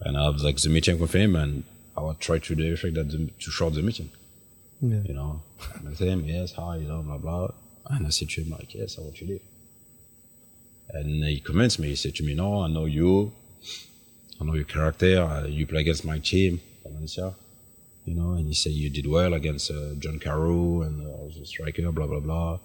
[0.00, 1.64] and I was like the meeting with him, and
[1.98, 4.10] I would try to do everything that the, to short the meeting
[4.90, 5.42] yeah, you know.
[5.60, 7.48] I him, yes, hi, you know, blah, blah.
[7.90, 9.42] And I said to him, like, yes, I want you to leave.
[10.90, 11.88] And he convinced me.
[11.88, 13.32] He said to me, no, I know you.
[14.40, 15.22] I know your character.
[15.22, 17.34] Uh, you play against my team, Valencia.
[18.04, 21.24] You know, and he said you did well against uh, John Carew and uh, I
[21.24, 22.58] was a striker, blah, blah, blah.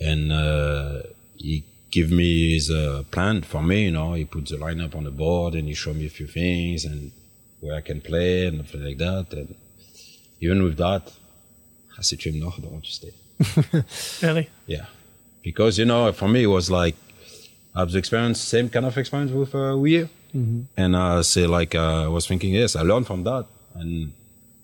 [0.00, 1.02] And uh,
[1.36, 4.14] he gave me his uh, plan for me, you know.
[4.14, 7.12] He put the lineup on the board and he showed me a few things and
[7.60, 9.26] where I can play and stuff like that.
[9.32, 9.54] And
[10.42, 11.02] even with that,
[11.98, 13.12] I said to him, no, I don't want to stay.
[14.26, 14.48] Really?
[14.66, 14.86] Yeah.
[15.42, 16.96] Because, you know, for me, it was like,
[17.74, 20.08] I've experienced same kind of experience with uh, Weir.
[20.78, 24.12] And I say, like, uh, I was thinking, yes, I learned from that and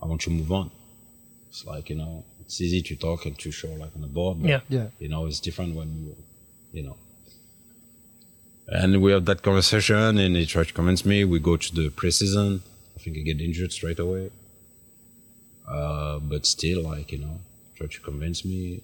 [0.03, 0.71] I want to move on.
[1.51, 4.41] It's like, you know, it's easy to talk and to show like on the board.
[4.41, 4.61] But, Yeah.
[4.71, 6.17] yeah, You know, it's different when you,
[6.73, 6.97] you know.
[8.69, 11.25] And we have that conversation and he tried to convince me.
[11.25, 12.61] We go to the preseason.
[12.97, 14.31] I think I get injured straight away.
[15.70, 17.38] Uh, but still, like, you know,
[17.76, 18.83] try to convince me.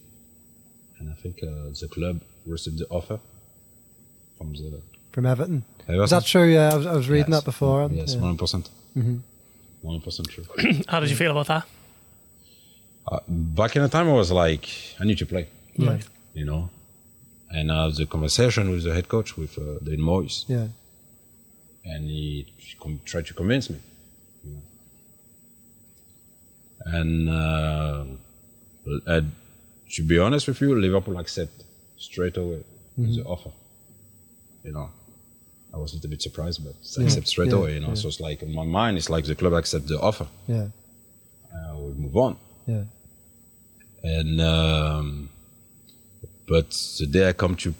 [0.98, 3.18] And I think uh, the club received the offer
[4.36, 4.80] from the
[5.12, 5.64] from Everton.
[5.88, 6.04] Everton.
[6.04, 6.44] Is that true?
[6.52, 7.40] Yeah, I was, I was reading Yes.
[7.40, 7.88] that before.
[7.92, 8.20] Yes, yeah.
[8.20, 8.68] one percent.
[9.82, 10.44] One percent true.
[10.88, 11.64] How did you feel about that?
[13.08, 14.66] uh, back in the time, I was like,
[15.00, 15.46] I need to play,
[15.78, 16.04] Right.
[16.32, 16.70] you know.
[17.50, 20.68] And I had the conversation with the head coach, with uh, David Moyes, yeah,
[21.84, 23.78] and he com- tried to convince me.
[24.42, 24.62] you know.
[26.84, 28.04] And uh,
[29.06, 29.20] uh,
[29.94, 31.64] to be honest with you, Liverpool accept
[31.96, 32.62] straight away
[32.98, 33.50] the offer.
[34.62, 34.90] You know,
[35.72, 37.74] I was a little bit surprised, but they accept straight yeah, away.
[37.74, 37.94] You know, yeah.
[37.94, 40.26] so it's like in my mind, it's like the club accept the offer.
[40.46, 40.66] yeah,
[41.54, 42.36] Uh, we move on.
[42.66, 42.84] yeah,
[44.02, 45.28] And um,
[46.46, 47.74] but the day I come to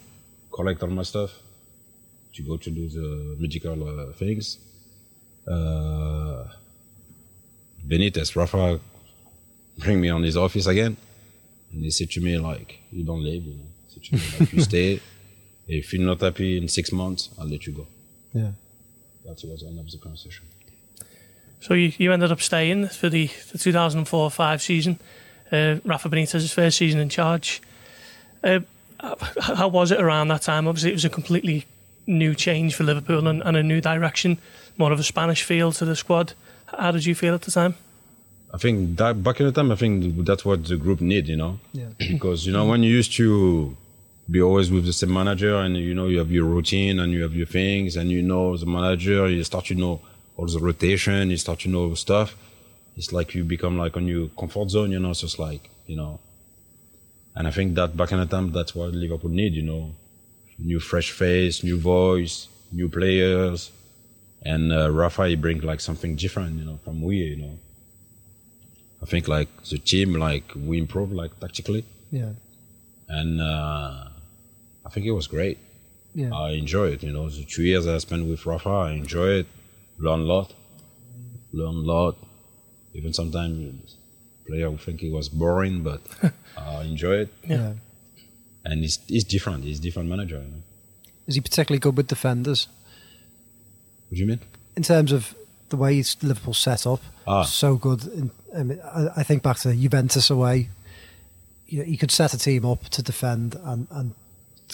[0.52, 1.30] collect all my stuff,
[2.34, 4.58] to go to do the medical uh, things,
[5.46, 6.44] uh,
[7.86, 8.80] Benitez, Rafa,
[9.78, 10.96] bring me on his office again,
[11.72, 13.68] and he said to me like, "You don't leave, you know.
[13.88, 15.00] He said to me, like, you stay.
[15.66, 17.87] If you're not happy in six months, I'll let you go."
[18.34, 18.50] yeah.
[19.24, 20.44] That was the end of the conversation.
[21.60, 25.00] So you, you ended up staying for the, the 2004-5 season.
[25.50, 27.62] Uh, Rafa Benitez's first season in charge.
[28.42, 28.60] Uh,
[29.40, 30.68] how was it around that time?
[30.68, 31.64] Obviously, it was a completely
[32.06, 34.38] new change for Liverpool and, and a new direction,
[34.76, 36.34] more of a Spanish feel to the squad.
[36.66, 37.76] How did you feel at the time?
[38.54, 41.34] I think that back in the time, I think that's what the group need, you
[41.34, 41.58] know.
[41.72, 41.88] Yeah.
[42.12, 43.76] because you know when you used to
[44.30, 47.22] be always with the same manager and you know you have your routine and you
[47.22, 50.00] have your things and you know the manager you start to know
[50.36, 52.34] all the rotation you start to know stuff
[52.96, 55.12] it's like you become like on your comfort zone you know?
[55.12, 56.20] So it's like you know?
[57.36, 59.92] And i think that back in the time that's what liverpool need you know?
[60.58, 63.70] New fresh face new voice new players.
[64.42, 67.58] And uh, rafa he bring like something different you know from we you know
[69.04, 71.82] i think like the team like we improve like tactically
[72.20, 72.32] Yeah.
[73.18, 73.94] and uh,
[74.86, 75.58] I think it was great.
[76.22, 76.30] Yeah.
[76.46, 77.00] I enjoy it.
[77.06, 79.46] You know, the two years I spent with Rafa, I enjoy it.
[80.06, 80.48] Learn a lot,
[81.60, 82.14] learn a lot,
[82.98, 83.96] Even sometimes
[84.46, 86.00] player would think it was boring, but
[86.56, 87.30] I enjoy it.
[87.54, 87.72] Yeah.
[88.68, 89.60] And he's, he's different.
[89.68, 90.38] He's different manager.
[90.46, 90.62] You know?
[91.28, 92.60] Is he particularly good with defenders
[94.08, 94.40] What do you mean?
[94.76, 95.34] in terms of
[95.74, 97.00] the way he's Liverpool set up?
[97.26, 97.42] Ah.
[97.42, 98.30] So good.
[98.56, 100.68] I, mean, I, I think back to Juventus away.
[101.66, 104.14] You know, he could set a team up to defend and, and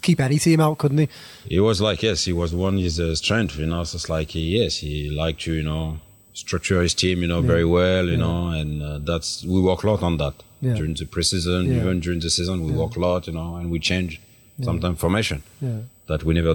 [0.03, 1.09] keep any team out, couldn't he?
[1.47, 3.85] He was like, yes, he was one his uh, strength, you know.
[3.85, 5.99] So it's like, he, yes, he liked to, you know,
[6.35, 9.91] structure his team, you know, very well, you know, and uh, that's we work a
[9.91, 10.75] lot on that Yeah.
[10.75, 11.81] during the preseason, Yeah.
[11.81, 14.21] even during the season, we work a lot, you know, and we change
[14.63, 15.81] sometimes formation Yeah.
[16.07, 16.55] that we never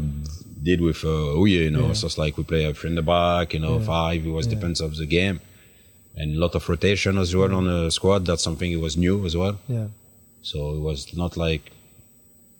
[0.70, 1.88] did with uh, Houllier, you know.
[1.88, 1.94] Yeah.
[2.00, 3.86] So it's like we play a three in the back, you know, Yeah.
[3.96, 4.20] five.
[4.30, 5.38] It was depends of the game,
[6.20, 8.22] and a lot of rotation as well on the squad.
[8.28, 9.56] That's something it was new as well.
[9.78, 9.88] Yeah.
[10.52, 11.64] So it was not like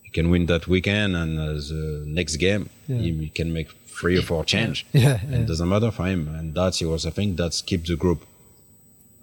[0.06, 3.00] you can win that weekend and as uh, next game Yeah.
[3.06, 4.78] you, you can make three or four change.
[5.06, 6.22] Yeah, And it doesn't matter for him.
[6.38, 8.22] And that's it was I think that's keep the group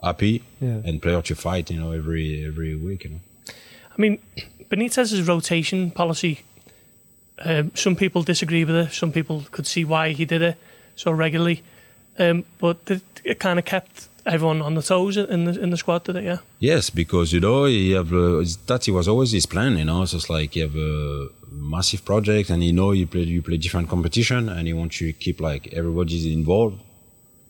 [0.03, 0.81] happy Yeah.
[0.87, 3.21] and player to fight, you know, every every week, you know.
[3.95, 4.19] I mean,
[4.71, 6.35] Benitez's rotation policy.
[7.45, 8.93] Um, some people disagree with it.
[8.93, 10.57] Some people could see why he did it
[10.95, 11.63] so regularly,
[12.19, 15.77] um, but it, it kind of kept everyone on the toes in the in the
[15.77, 16.25] squad, it?
[16.25, 16.39] Yeah.
[16.61, 19.77] Yes, because you know he have uh, that was always his plan.
[19.77, 23.23] You know, so it's like you have a massive project, and you know you play
[23.23, 26.81] you play different competition, and you want to keep like everybody's involved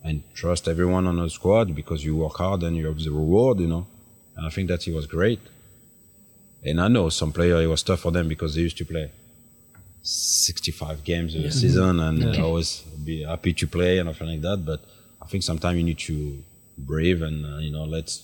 [0.05, 3.61] and trust everyone on the squad because you work hard and you have the reward.
[3.61, 3.87] You know,
[4.37, 5.41] and I think that he was great.
[6.65, 9.11] And I know some player it was tough for them because they used to play
[10.03, 12.43] 65 games a season and Yeah.
[12.43, 14.65] always be happy to play and everything like that.
[14.67, 14.81] But
[15.23, 16.43] I think sometimes you need to
[16.77, 18.19] brave and uh, you know let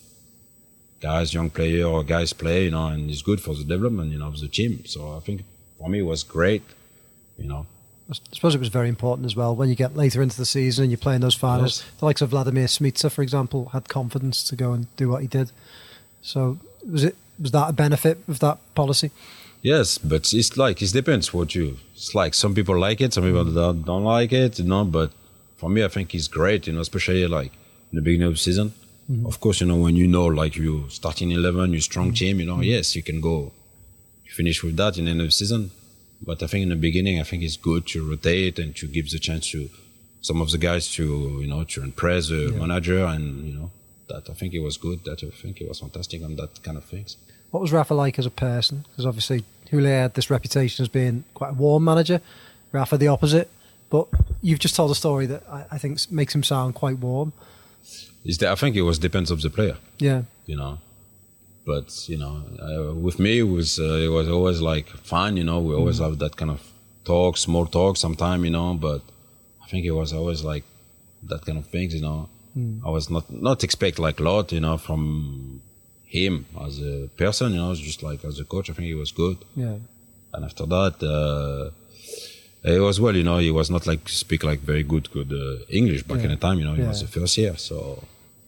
[1.01, 4.19] guys, young player or guys play, you know, and it's good for the development, you
[4.19, 4.85] know, of the team.
[4.87, 5.45] So I think
[5.79, 6.62] for me it was great,
[7.38, 7.67] you know.
[8.11, 10.85] I suppose it was very important as well when you get later into the season
[10.85, 11.81] and you're playing those finals.
[11.81, 11.99] Yes.
[12.01, 15.29] The likes of Vladimir Smicer, for example, had confidence to go and do what he
[15.29, 15.53] did.
[16.23, 16.59] So
[16.91, 19.11] was it was that a benefit of that policy?
[19.72, 21.66] Yes, but it's like it depends what you.
[21.94, 23.62] It's like some people like it, some people mm-hmm.
[23.62, 24.85] don't, don't like it, you know.
[24.85, 25.11] But
[25.61, 27.52] for me, I think it's great, you know, especially like
[27.90, 28.68] in the beginning of the season.
[29.11, 29.26] Mm-hmm.
[29.26, 32.22] Of course, you know when you know like you starting eleven, you strong mm-hmm.
[32.22, 32.61] team, you know.
[32.62, 33.52] Yes, you can go
[34.38, 35.70] finish with that in the end of the season.
[36.28, 39.11] But I think in the beginning, I think it's good to rotate and to give
[39.11, 39.68] the chance to
[40.22, 41.04] some of the guys to
[41.42, 43.70] you know to impress the manager and you know
[44.09, 44.98] that I think it was good.
[45.04, 47.18] That I think it was fantastic on that kind of things.
[47.51, 48.85] What was Rafa like as a person?
[48.91, 52.21] Because obviously Houllier had this reputation as being quite a warm manager.
[52.73, 53.51] Rafa the opposite.
[53.91, 54.09] But
[54.43, 57.33] you've just told a story that I, I think makes him sound quite warm.
[58.25, 59.77] Is that I think it was depends of the player.
[59.99, 60.23] Yeah.
[60.47, 60.79] you know.
[61.65, 65.37] But you know, uh, with me, it was uh, it was always like fun.
[65.37, 66.63] You know, we always have that kind of
[67.05, 68.43] talk, small talk, sometime.
[68.47, 69.03] You know, but
[69.63, 70.65] I think it was always like
[71.25, 71.95] that kind of things.
[71.95, 72.29] You know,
[72.87, 74.51] I was not not expect like a lot.
[74.51, 75.61] You know, from
[76.09, 77.53] him as a person.
[77.53, 79.38] You know, just like as a coach, I think he was good.
[79.55, 79.77] Yeah.
[80.35, 81.71] And after that, uh,
[82.62, 83.16] it was well.
[83.16, 86.31] You know, he was not like speak like very good good uh, English back in
[86.31, 86.59] the time.
[86.59, 88.03] You know, he was the first year, so.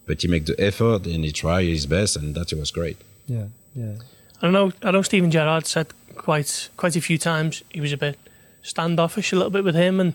[0.06, 2.96] But he make the effort and he try his best, and that was great.
[3.28, 3.46] Yeah.
[3.76, 3.94] Yeah.
[4.42, 4.72] I know.
[4.82, 5.02] I know.
[5.02, 8.18] Steven Gerrard said quite quite a few times he was a bit
[8.62, 10.14] standoffish a little bit with him, and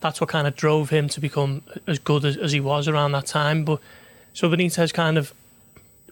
[0.00, 3.12] that's what kind of drove him to become as good as, as he was around
[3.12, 3.64] that time.
[3.64, 3.80] But
[4.32, 5.34] so Benitez kind of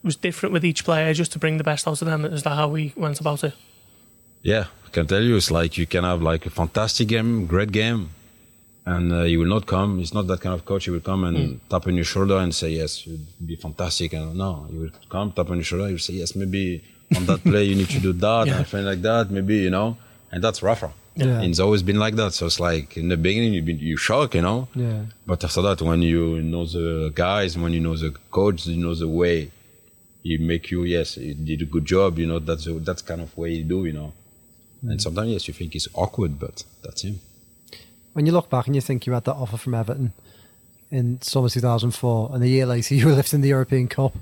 [0.04, 2.24] was different with each player just to bring the best out of them.
[2.24, 3.54] Is that how we went about it?
[4.42, 7.72] Yeah, I can tell you, it's like you can have like a fantastic game, great
[7.72, 8.10] game,
[8.86, 9.98] and uh, he will not come.
[9.98, 10.84] He's not that kind of coach.
[10.84, 14.36] He will come and tap on your shoulder and say, "Yes, you'd be fantastic." And
[14.36, 15.86] no, he will come, tap on your shoulder.
[15.86, 16.84] He will say, "Yes, maybe
[17.16, 18.56] on that play you need to do that Yeah.
[18.58, 19.96] and something like that." Maybe you know,
[20.30, 20.92] and that's Rafa.
[21.16, 21.40] Yeah.
[21.40, 22.34] And it's always been like that.
[22.34, 24.68] So it's like in the beginning you be you shock, you know.
[24.74, 25.04] Yeah.
[25.26, 28.94] But after that, when you know the guys, when you know the coach, you know
[28.94, 29.50] the way
[30.24, 30.82] he make you.
[30.82, 32.18] Yes, he did a good job.
[32.18, 33.84] You know that's that's kind of way he do.
[33.84, 34.12] You know.
[34.82, 34.98] And hmm.
[34.98, 37.20] sometimes yes, you think it's awkward, but that's him.
[38.14, 40.12] When you look back and you think you had that offer from Everton
[40.90, 44.16] in summer 2004, and a year later you were lifting the European Cup.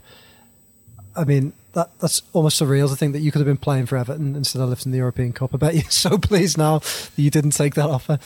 [1.15, 3.97] I mean, that that's almost surreal to think that you could have been playing for
[3.97, 5.55] Everton instead of lifting the European Cup.
[5.55, 8.19] I bet you're so pleased now that you didn't take that offer.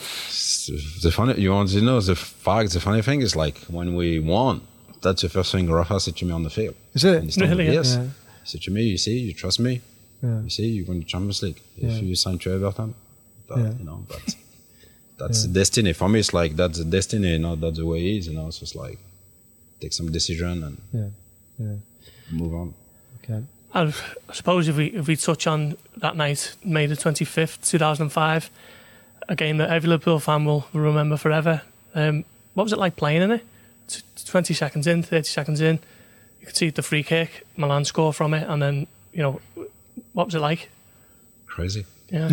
[1.03, 2.73] The funny, you want to know the fact.
[2.73, 4.61] The funny thing is like when we won,
[5.07, 6.75] that's the first thing Rafa said to me on the field.
[6.93, 7.15] Is it?
[7.21, 7.75] And he told me, Really?
[7.79, 7.95] Yes.
[7.95, 8.03] Yeah.
[8.43, 9.73] He said to me, "You see, you trust me.
[10.23, 10.41] Yeah.
[10.45, 11.59] You see, you win the Champions League.
[11.77, 11.99] If Yeah.
[12.09, 12.93] you sign to Everton,
[13.49, 13.73] that, Yeah.
[13.79, 14.23] you know, but
[15.19, 15.93] that's the destiny.
[15.93, 17.31] For me, it's like that's the destiny.
[17.35, 18.27] You know, that's the way it is.
[18.27, 18.99] You know, it's just like
[19.81, 21.09] take some decision and Yeah.
[21.65, 21.75] Yeah.
[22.39, 22.73] move on.
[23.23, 23.41] Okay.
[23.73, 23.81] I
[24.29, 25.59] I suppose if we if we touch on
[26.03, 28.49] that night, May the twenty fifth, two thousand five,
[29.29, 31.61] a game that every Liverpool fan will remember forever.
[31.93, 32.23] Um,
[32.55, 33.43] what was it like playing in it?
[33.87, 35.79] T- Twenty seconds in, thirty seconds in,
[36.39, 39.39] you could see the free kick, Milan score from it, and then you know,
[40.13, 40.69] what was it like?
[41.45, 41.85] Crazy.
[42.09, 42.29] Yeah,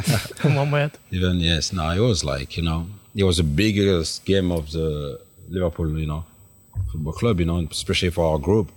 [0.44, 0.92] in one word.
[1.10, 5.20] Even yes, no, it was like you know, it was the biggest game of the
[5.48, 6.24] Liverpool, you know,
[6.92, 8.70] football club, you know, especially for our group.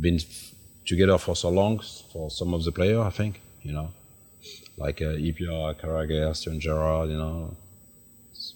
[0.00, 0.52] Been f-
[0.86, 1.80] together for so long
[2.12, 3.88] for some of the players, I think, you know,
[4.76, 7.54] like uh, Hyypiä, Carragher, Steven Gerrard, you know,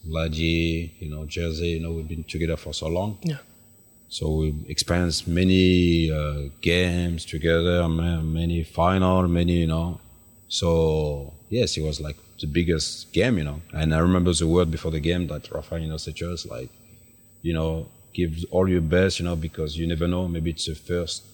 [0.09, 3.19] Laji, you know, Jerzy, you know, we've been together for so long.
[3.23, 3.39] Yeah,
[4.09, 10.01] So we experienced many uh, games together, many final, many you know.
[10.49, 13.61] So yes, it was like the biggest game, you know.
[13.73, 16.47] And I remember the word before the game that Rafa, you know, said to us
[16.47, 16.71] like,
[17.43, 20.29] you know, give all your best, you know, because you never know.
[20.29, 21.25] Maybe it's the first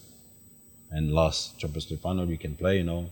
[0.90, 3.10] and last Champions League final you can play, you know,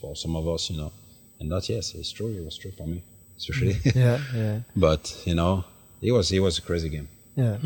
[0.00, 0.92] for some of us, you know.
[1.40, 2.28] And that yes, it's true.
[2.28, 3.02] It was true for me,
[3.38, 3.76] especially.
[3.94, 5.64] Yeah, yeah, but you know,
[6.00, 7.08] it was it was a crazy game.
[7.36, 7.56] yeah.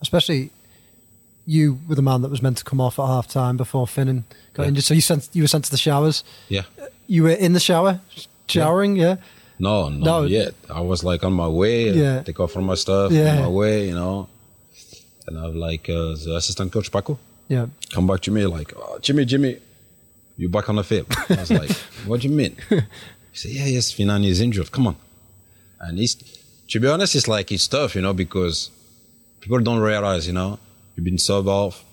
[0.00, 0.50] Especially
[1.46, 4.24] you were the man that was meant to come off at half time before Finnan
[4.54, 4.68] got Yeah.
[4.68, 4.84] injured.
[4.84, 6.24] So you sent you were sent to the showers.
[6.48, 6.62] Yeah.
[7.06, 8.00] You were in the shower,
[8.48, 8.96] showering.
[8.96, 9.16] Yeah,
[9.58, 10.22] No, not No.
[10.24, 10.54] yet.
[10.70, 12.22] I was like on my way, Yeah.
[12.22, 13.36] take off all my stuff, Yeah.
[13.36, 14.28] on my way, you know.
[15.26, 18.72] And I was like, uh, the assistant coach Paco yeah, come back to me like,
[18.76, 19.60] oh, Djimi, Djimi,
[20.38, 21.06] you back on the field.
[21.28, 21.70] I was like,
[22.06, 22.56] what do you mean?
[23.32, 24.70] He said, yeah, yes, Finani is injured.
[24.70, 24.96] Come on.
[25.80, 26.14] And it's,
[26.68, 28.70] to be honest, it's like it's tough, you know, because
[29.40, 30.58] people don't realize, you know,
[30.94, 31.84] you've been subbed off.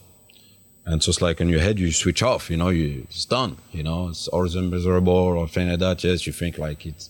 [0.86, 3.58] And so it's like in your head, you switch off, you know, you, it's done,
[3.72, 6.04] you know, it's always miserable or thing like that.
[6.04, 7.10] Yes, you think like it's,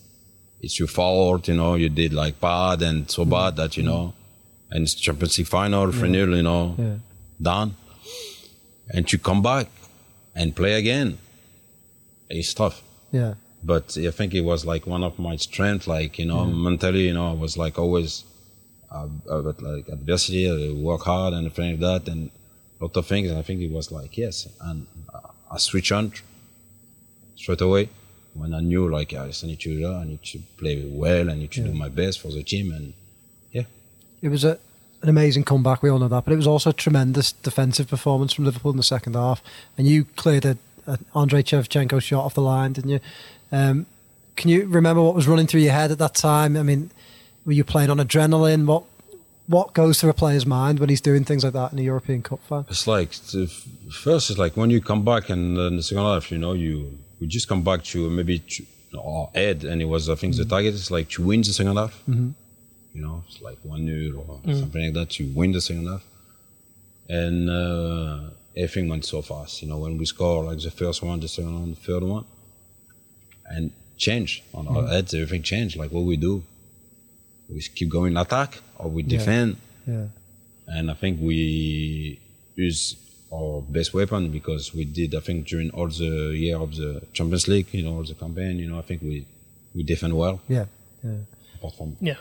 [0.62, 3.30] it's your fault, you know, you did like bad and so mm.
[3.30, 4.76] bad that, you know, mm.
[4.76, 6.96] and it's Champions League final, 3 0, you know, yeah,
[7.42, 7.76] done.
[8.90, 9.68] And to come back
[10.36, 11.18] and play again,
[12.30, 12.84] it's tough.
[13.12, 16.64] yeah, But I think it was like one of my strengths, like, you know, mm-hmm.
[16.64, 18.24] mentally, you know, I was like always
[18.92, 22.32] uh, uh about like adversity, I work hard and everything like that, and
[22.80, 23.30] a lot of things.
[23.30, 24.48] And I think it was like, yes.
[24.62, 25.20] And uh,
[25.52, 26.14] I switch on
[27.36, 27.90] straight away
[28.34, 31.52] when I knew, like, I just need to, I need to play well, I need
[31.52, 32.72] to do my best for the team.
[32.72, 32.94] And
[33.52, 33.64] yeah,
[34.22, 34.58] It was a,
[35.02, 35.84] an amazing comeback.
[35.84, 38.78] We all know that, but it was also a tremendous defensive performance from Liverpool in
[38.78, 39.42] the second half.
[39.78, 43.00] And you cleared a, a Andrei Shevchenko shot off the line, didn't you?
[43.52, 43.86] Um,
[44.36, 46.56] can you remember what was running through your head at that time?
[46.56, 46.92] I mean,
[47.46, 48.66] were you playing on adrenaline?
[48.66, 48.84] What
[49.48, 52.22] what goes through a player's mind when he's doing things like that in a European
[52.22, 52.68] Cup final?
[52.70, 56.04] It's like the f- first, it's like when you come back and in the second
[56.04, 58.66] half, you know, you we just come back to maybe to
[58.98, 61.78] our head, and it was I think the target is like to win the second
[61.78, 62.02] half.
[62.10, 62.30] Mm-hmm.
[62.94, 66.04] You know, it's like one 0 or something like that to win the second half,
[67.08, 69.62] and uh, everything went so fast.
[69.62, 72.26] You know, when we score like the first one, the second one, the third one,
[73.50, 75.76] and change on our heads, everything changed.
[75.76, 76.44] Like what we do,
[77.50, 80.08] we keep going attack or we defend Yeah,
[80.68, 82.20] and I think we
[82.56, 82.96] use
[83.34, 85.16] our best weapon because we did.
[85.16, 86.14] I think during all the
[86.46, 89.26] year of the Champions League, you know, all the campaign, you know, I think we
[89.76, 90.66] we defend well yeah,
[91.04, 91.12] yeah.
[91.56, 92.16] apart from yeah,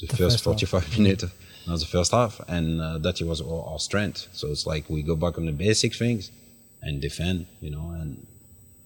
[0.00, 0.84] the, The first first half.
[0.84, 1.24] 45 minutes,
[1.66, 4.28] not the first half, and uh, that was our, our strength.
[4.32, 6.30] So it's like we go back on the basic things
[6.82, 8.26] and defend, you know, and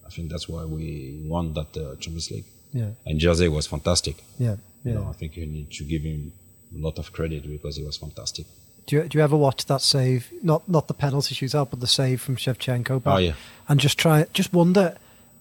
[0.07, 2.45] I think that's why we won that uh, Champions League.
[2.73, 4.16] Yeah, And Jerzy was fantastic.
[4.38, 5.07] yeah, You know.
[5.09, 6.33] I think you need to give him
[6.77, 8.47] a lot of credit because he was fantastic.
[8.87, 10.31] Do you, do you ever watch that save?
[10.42, 13.03] Not not the penalty shootout, but the save from Shevchenko.
[13.03, 13.33] Back, Oh, yeah.
[13.69, 14.97] And just try, just wonder.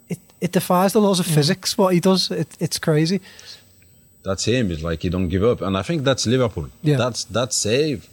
[0.10, 1.78] It it defies the laws of physics.
[1.78, 3.19] What he does, it, it's crazy.
[4.23, 4.71] that's him.
[4.71, 6.69] It's like he don't give up, and I think that's Liverpool.
[6.82, 6.97] Yeah.
[6.97, 8.08] That's that save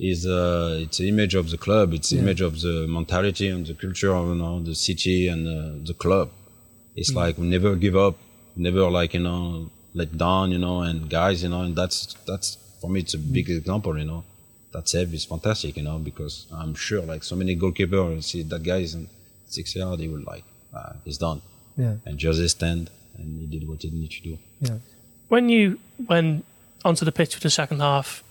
[0.00, 1.92] is uh, it's the image of the club.
[1.94, 2.22] It's the Yeah.
[2.24, 5.94] image of the mentality and the culture of you know the city and uh, the
[5.94, 6.28] club.
[6.28, 6.98] Mm.
[7.00, 8.16] It's like we never give up,
[8.56, 10.76] never like you know let down, you know.
[10.88, 12.48] And guys, you know, and that's that's
[12.80, 13.58] for me it's a big Mm.
[13.58, 14.22] example, you know.
[14.72, 18.62] That save is fantastic, you know, because I'm sure like so many goalkeepers see that
[18.62, 19.08] guy is in
[19.48, 21.40] six yard, he will like uh, he's done,
[21.76, 24.38] Yeah, and just stand and he did what he needed to do.
[24.60, 24.78] yeah.
[25.28, 26.44] When you went
[26.84, 28.22] onto the pitch for the second half,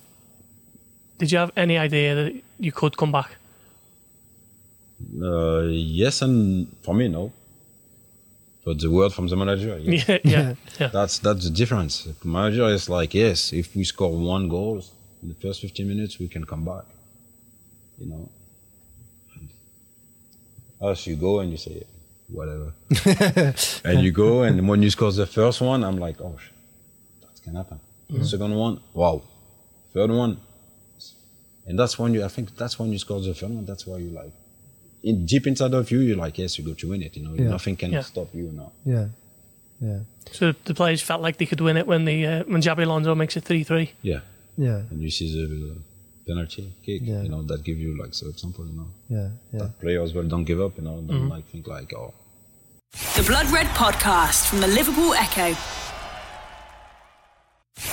[1.19, 3.29] did you have any idea that you could come back?
[5.21, 7.31] Uh, yes, and for me, no.
[8.65, 10.07] But the word from the manager, yes.
[10.07, 10.87] Yeah, yeah, yeah.
[10.87, 12.03] that's that's the difference.
[12.03, 14.83] The manager is like, yes, if we score one goal
[15.21, 16.85] in the first 15 minutes, we can come back.
[17.99, 18.29] You know.
[20.81, 21.83] Us, you go and you say,
[22.29, 22.71] whatever.
[23.83, 26.53] and you go, and when you score the first one, I'm like, oh, shit,
[27.21, 27.79] that can happen.
[28.09, 29.21] The second one, wow.
[29.93, 30.39] Third one,
[31.69, 33.65] and that's when you, I think that's when you score the third one.
[33.65, 34.33] That's why you like,
[35.03, 37.15] in deep inside of you, you're like, yes, you go to win it.
[37.15, 37.49] You know, Yeah.
[37.55, 38.01] nothing can Yeah.
[38.01, 38.71] stop you now.
[38.85, 39.07] Yeah,
[39.79, 39.99] yeah,
[40.31, 43.15] So the players felt like they could win it when the uh, when Xabi Alonso
[43.15, 43.91] makes it three three.
[44.01, 44.19] Yeah.
[44.57, 45.75] yeah, And you see the
[46.27, 47.01] penalty kick.
[47.05, 47.21] Yeah.
[47.23, 48.65] You know that give you like so example.
[48.69, 49.59] You know Yeah, yeah.
[49.61, 50.73] that players well don't give up.
[50.77, 52.13] You know don't like think like oh
[53.17, 55.55] The Blood Red Podcast from the Liverpool Echo.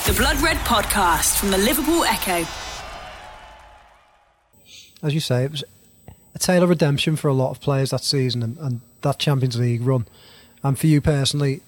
[0.07, 2.39] The Blood Red Podcast from the Liverpool Echo.
[5.07, 5.64] As you say, it was
[6.34, 9.59] a tale of redemption for a lot of players that season and, and that Champions
[9.59, 10.07] League run.
[10.62, 11.62] And for you personally,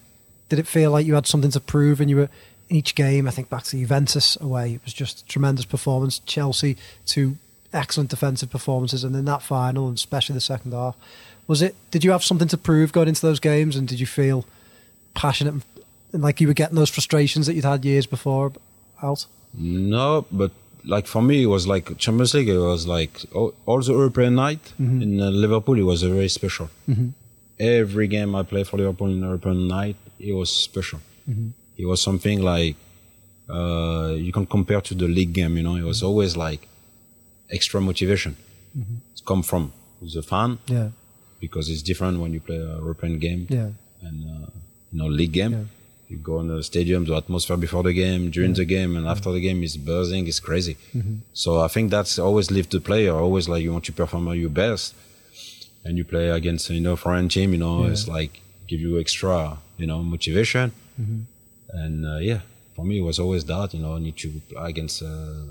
[0.49, 2.31] did it feel like you had something to prove and you were
[2.69, 3.29] in each game?
[3.29, 6.19] I think back to Juventus away, it was just tremendous performance.
[6.21, 6.77] Chelsea,
[7.07, 7.37] two
[7.73, 10.97] excellent defensive performances, and in that final, and especially the second half,
[11.47, 11.77] was it?
[11.91, 14.45] Did you have something to prove going into those games, and did you feel
[15.15, 15.63] passionate
[16.13, 18.53] and like you were getting those frustrations that you'd had years before
[19.03, 19.27] out?
[19.55, 20.53] No, but
[20.89, 22.49] like for me, it was like Champions League.
[22.49, 25.77] It was like all, all the European night in uh, Liverpool.
[25.79, 26.69] It was a very special.
[27.61, 31.01] Every game I played for Liverpool in European night, it was special.
[31.77, 32.77] It was something like
[33.49, 35.57] uh, you can compare to the league game.
[35.59, 36.63] You know, it was always like
[37.51, 38.37] extra motivation.
[39.13, 40.89] It's come from the fan Yeah,
[41.41, 43.71] because it's different when you play a European game yeah,
[44.07, 44.51] and uh,
[44.93, 45.53] you know league game.
[45.53, 45.65] Yeah.
[46.09, 49.31] You go in the stadium, the atmosphere before the game, during the game, and after
[49.31, 50.77] the game is buzzing, it's crazy.
[50.97, 51.17] Mm-hmm.
[51.35, 53.15] So I think that's always live the player.
[53.15, 54.95] Always like you want to perform at your best,
[55.85, 57.53] and you play against you know foreign team.
[57.53, 61.21] You know it's like give you extra you know motivation, Mm-hmm.
[61.83, 62.41] and uh, yeah.
[62.75, 65.07] For me, it was always that, you know, I need to play against, uh,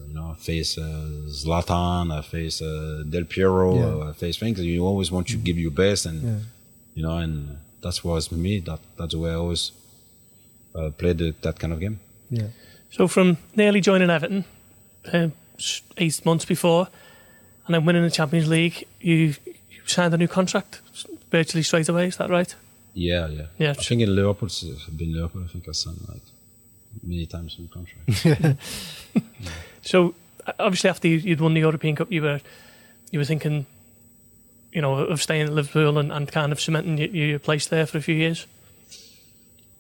[0.08, 3.82] you know, face uh, Zlatan, I face uh, Del Piero, Yeah.
[3.82, 4.10] Mm-hmm.
[4.10, 4.62] I face things.
[4.62, 6.40] You always want to give your best, and yeah.
[6.96, 8.60] you know, and that's was me.
[8.62, 9.72] That that's the way I always
[10.78, 12.00] uh, played the, that kind of game.
[12.30, 12.48] yeah.
[12.90, 14.46] So from nearly joining Everton
[15.14, 15.28] uh,
[15.98, 16.88] eight months before,
[17.66, 19.36] and then winning the Champions League, you, you
[19.86, 20.80] signed a new contract
[21.30, 22.08] virtually straight away.
[22.08, 22.56] Is that right?
[22.94, 23.46] Yeah, yeah.
[23.60, 23.72] Yeah.
[23.72, 24.50] I think in Liverpool,
[24.88, 25.44] I've been Liverpool.
[25.44, 26.22] I think I signed like
[27.04, 28.58] many times in contract.
[29.82, 30.16] So
[30.46, 32.40] uh, obviously, after you- you'd won the European Cup, you were
[33.12, 33.66] you were thinking,
[34.74, 37.86] you know, of staying at Liverpool and, and kind of cementing your, your place there
[37.86, 38.48] for a few years.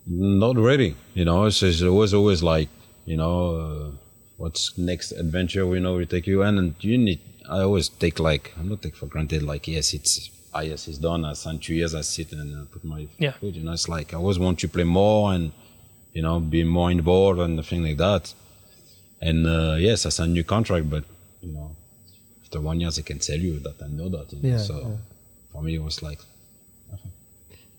[0.09, 0.95] Not really.
[1.13, 2.69] You know, it's, it's always always like
[3.05, 3.91] you know uh,
[4.37, 5.65] what's next adventure.
[5.67, 7.19] We know we take you in, and you need.
[7.49, 9.43] I always take like I'm not take for granted.
[9.43, 11.25] Like yes, it's ah yes, it's done.
[11.25, 11.93] I signed two years.
[11.93, 13.31] I sit and uh, put my Yeah.
[13.33, 13.53] foot.
[13.55, 15.51] You know, it's like I always want to play more and
[16.13, 18.33] you know be more involved and the thing like that.
[19.21, 21.03] And uh, yes, I signed a new contract, but
[21.41, 21.75] you know
[22.43, 24.31] after one year, I can tell you that I know that.
[24.31, 24.49] You know?
[24.55, 24.95] Yeah, so yeah.
[25.51, 26.19] for me, it was like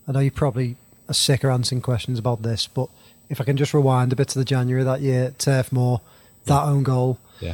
[0.07, 0.75] I know you probably
[1.09, 2.89] are sick of answering questions about this, but
[3.29, 6.01] if I can just rewind a bit to the January that year, Turf Moor,
[6.45, 7.19] that own goal.
[7.39, 7.53] yeah.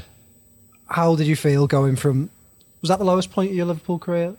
[0.87, 2.29] How did you feel going from?
[2.81, 4.35] Was that the lowest point of your Liverpool career?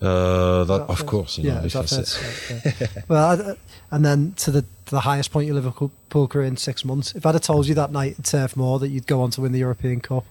[0.00, 1.06] Uh, that, that of fair?
[1.06, 2.76] course, you know, Yeah, if that fair said- to say?
[2.96, 3.02] Yeah.
[3.08, 3.56] well, I,
[3.94, 7.14] and then to the to the highest point of your Liverpool career in six months.
[7.14, 9.40] If I'd have told you that night at Turf Moor that you'd go on to
[9.40, 10.24] win the European Cup,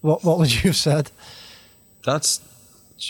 [0.00, 1.10] what what would you have said?
[2.04, 2.40] that's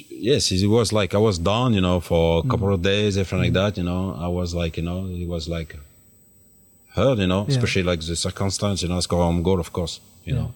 [0.08, 3.38] yes it was like i was down you know for a couple of days everything
[3.44, 4.02] like that you know.
[4.26, 5.70] I was like you know it was like
[6.96, 7.54] hurt you know Yeah.
[7.54, 10.48] especially like the circumstance you know I score home goal of course you know.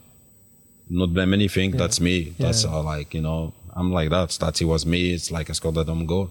[0.88, 1.78] Not blame anything Yeah.
[1.82, 2.74] that's me that's Yeah.
[2.76, 5.74] uh, like you know i'm like that that it was me it's like i scored
[5.78, 6.30] that home goal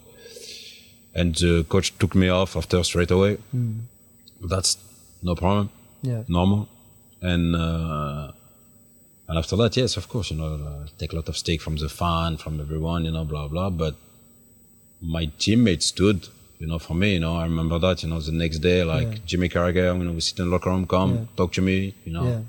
[1.20, 3.38] and the coach took me off after straight away.
[4.51, 4.72] That's
[5.24, 5.70] no problem.
[6.01, 6.68] Yeah, normal.
[7.22, 8.32] And uh,
[9.28, 11.76] and after that, yes, of course, you know, uh, take a lot of stake from
[11.78, 13.69] the fan, from everyone, you know, blah blah.
[13.69, 13.95] But
[15.01, 16.28] my teammates stood,
[16.59, 17.13] you know, for me.
[17.13, 18.03] You know, I remember that.
[18.03, 19.17] You know, the next day, like Yeah.
[19.26, 21.26] Jimmy Carragher, you know, we sit in the locker room, come Yeah.
[21.38, 22.41] talk to me, you know, Yeah.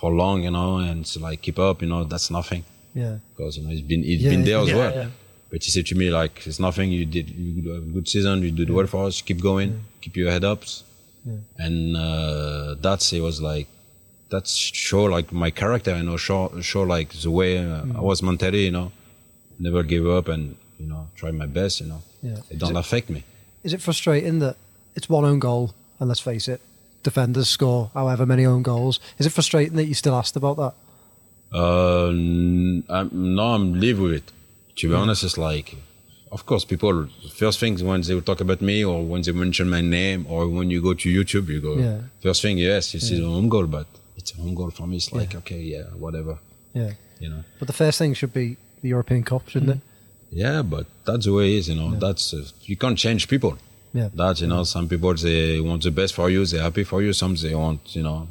[0.00, 2.64] for long, you know, and it's like keep up, you know, that's nothing
[2.94, 5.10] yeah, because you know he's been he's been there as well.
[5.50, 6.90] But he said to me like, it's nothing.
[6.92, 8.42] You did you did a good season.
[8.42, 9.20] You did well for us.
[9.28, 9.70] Keep going.
[10.02, 10.62] Keep your head up.
[11.58, 13.68] And uh, that's it was like
[14.32, 14.52] that's
[14.88, 15.92] show like my character.
[15.98, 18.62] You know, show show like the way uh, I was mentally.
[18.68, 18.88] You know,
[19.66, 20.42] never give up and
[20.80, 21.74] you know try my best.
[21.80, 22.38] You know, Yeah.
[22.52, 23.20] it don't affect me.
[23.66, 24.56] Is it frustrating that
[24.96, 25.64] it's one own goal,
[25.98, 26.60] and let's face it,
[27.08, 28.94] defenders score however many own goals?
[29.18, 30.74] Is it frustrating that you still asked about that?
[31.54, 34.26] Uh, I'm, no, I'm live with it.
[34.76, 35.76] To be honest, it's like,
[36.36, 36.94] of course, people
[37.42, 40.48] first things when they will talk about me or when they mention my name or
[40.48, 41.98] when you go to YouTube, you go Yeah.
[42.26, 43.86] first thing, yes, you see the home goal, but
[44.22, 44.96] it's a home goal for me.
[44.96, 46.38] It's like okay, yeah, whatever,
[46.74, 47.42] Yeah, you know.
[47.58, 49.80] but the first thing should be the European Cup, shouldn't it?
[50.30, 51.90] Yeah, but that's the way it is, you know.
[51.98, 53.58] That's uh, you can't change people.
[53.92, 54.08] Yeah.
[54.14, 57.12] That you know, some people they want the best for you, they're happy for you.
[57.12, 58.28] Some they want, you know,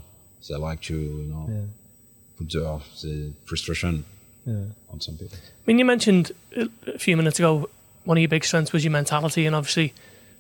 [0.49, 1.65] they like to, you know, Yeah.
[2.37, 4.03] put the, the frustration
[4.45, 4.63] Yeah.
[4.91, 5.37] on some people.
[5.37, 6.63] I mean, you mentioned a
[6.95, 7.69] a few minutes ago
[8.05, 9.93] one of your big strengths was your mentality, and obviously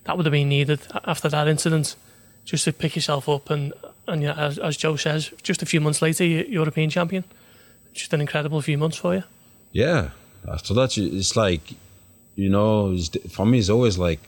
[0.05, 1.95] that would have been needed after that incident,
[2.51, 3.73] just to pick yourself up and
[4.11, 7.23] and yeah, as, as Joe says, just a few months later, you're European champion.
[7.93, 9.23] Just an incredible few months for you.
[9.71, 10.09] Yeah.
[10.47, 11.61] After that, it's like,
[12.35, 12.97] you know,
[13.29, 14.19] for me, it's always like,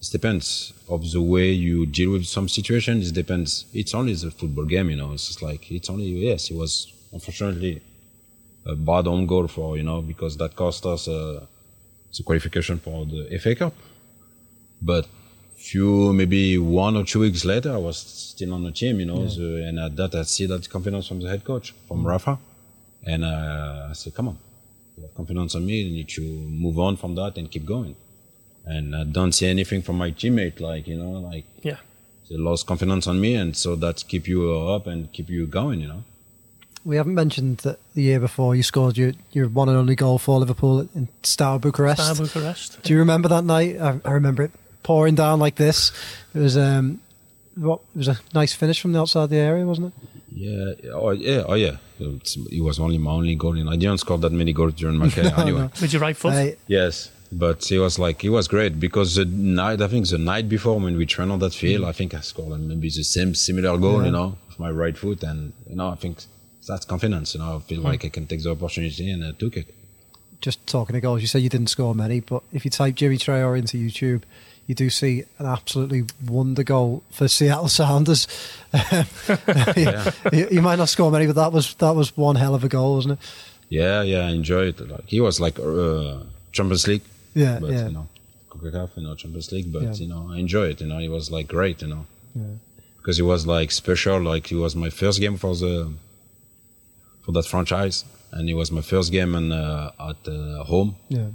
[0.00, 3.10] it depends of the way you deal with some situations.
[3.10, 3.64] It depends.
[3.72, 5.12] It's only the football game, you know.
[5.12, 7.80] It's just like, it's only, yes, it was unfortunately
[8.66, 11.46] a bad own goal for, you know, because that cost us uh,
[12.16, 13.74] the qualification for the FA Cup.
[14.82, 15.06] But
[15.70, 19.26] few, maybe one or two weeks later, I was still on the team, you know,
[19.28, 22.38] so, and at that, I see that confidence from the head coach, from Rafa.
[23.06, 24.38] And uh, I said, come on,
[24.96, 26.20] you have confidence on me, you need to
[26.64, 27.96] move on from that and keep going.
[28.66, 31.78] And I don't see anything from my teammate, like, you know, like Yeah.
[32.30, 33.34] they lost confidence on me.
[33.34, 34.40] And so that keep you
[34.74, 36.02] up and keep you going, you know.
[36.84, 40.18] We haven't mentioned that the year before you scored your, your one and only goal
[40.18, 42.02] for Liverpool in Steaua Bucharest.
[42.02, 42.82] Steaua Bucharest.
[42.82, 43.80] Do you remember that night?
[43.80, 44.50] I, I remember it
[44.84, 45.90] pouring down like this.
[46.34, 47.00] It was um,
[47.56, 49.92] what it was a nice finish from the outside the area, wasn't it?
[50.36, 51.76] Yeah, oh yeah, oh yeah.
[51.98, 53.56] It's, it was only my only goal.
[53.56, 55.60] You know, I didn't score that many goals during my career anyway.
[55.60, 55.70] no.
[55.80, 56.32] With your right foot.
[56.32, 60.18] Hey, Yes, but it was like it was great because the night I think the
[60.18, 63.04] night before when we trained on that field, I think I scored like maybe the
[63.04, 64.06] same similar goal, Yeah.
[64.06, 66.18] you know, with my right foot, and you know I think
[66.66, 67.34] that's confidence.
[67.34, 69.66] You know, I feel like I can take the opportunity and I took it.
[70.40, 73.18] just talking of goals, you said you didn't score many, but if you type Djimi
[73.18, 74.22] Traore into YouTube,
[74.66, 78.26] you do see an absolutely wonder goal for Seattle Sounders.
[79.76, 80.10] Yeah.
[80.32, 82.68] you, you might not score many, but that was that was one hell of a
[82.68, 83.18] goal, wasn't it?
[83.68, 84.88] Yeah, yeah, I enjoyed it.
[84.88, 86.18] Like he was like uh,
[86.52, 87.02] Champions League,
[87.34, 87.86] Yeah, but yeah.
[87.86, 88.08] you know,
[88.50, 89.72] CONCACAF, you know, Champions League.
[89.72, 89.92] But Yeah.
[89.94, 90.80] you know, I enjoyed it.
[90.80, 91.82] You know, it was like great.
[91.82, 92.42] You know, Yeah.
[92.98, 94.20] because it was like special.
[94.20, 95.92] Like it was my first game for the
[97.22, 100.96] for that franchise, and it was my first game and uh, at uh, home.
[101.08, 101.28] Yeah.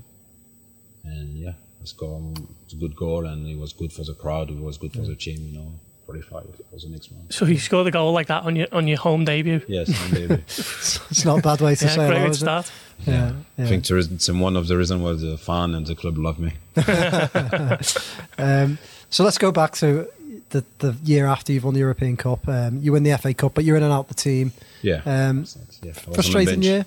[1.03, 2.37] And yeah, I scored
[2.73, 4.49] a good goal, and it was good for the crowd.
[4.49, 5.39] It was good for the team.
[5.51, 5.71] You know,
[6.05, 7.29] qualified for the next one.
[7.29, 9.61] So you scored a goal like that on your on your home debut.
[9.67, 10.43] Yes, and maybe.
[10.47, 12.45] It's not a bad way to Yeah, say great it, way to is it?
[12.45, 12.71] start.
[13.07, 13.65] Yeah, yeah.
[13.65, 16.51] I think the one of the reason was the fan and the club love me.
[18.37, 18.77] Um,
[19.09, 20.07] so let's go back to
[20.49, 22.47] the the year after you've won the European Cup.
[22.47, 24.51] Um, you win the FA Cup, but you're in and out the team.
[24.81, 25.01] Yeah.
[25.05, 26.85] Um, yeah I was on the frustrating year.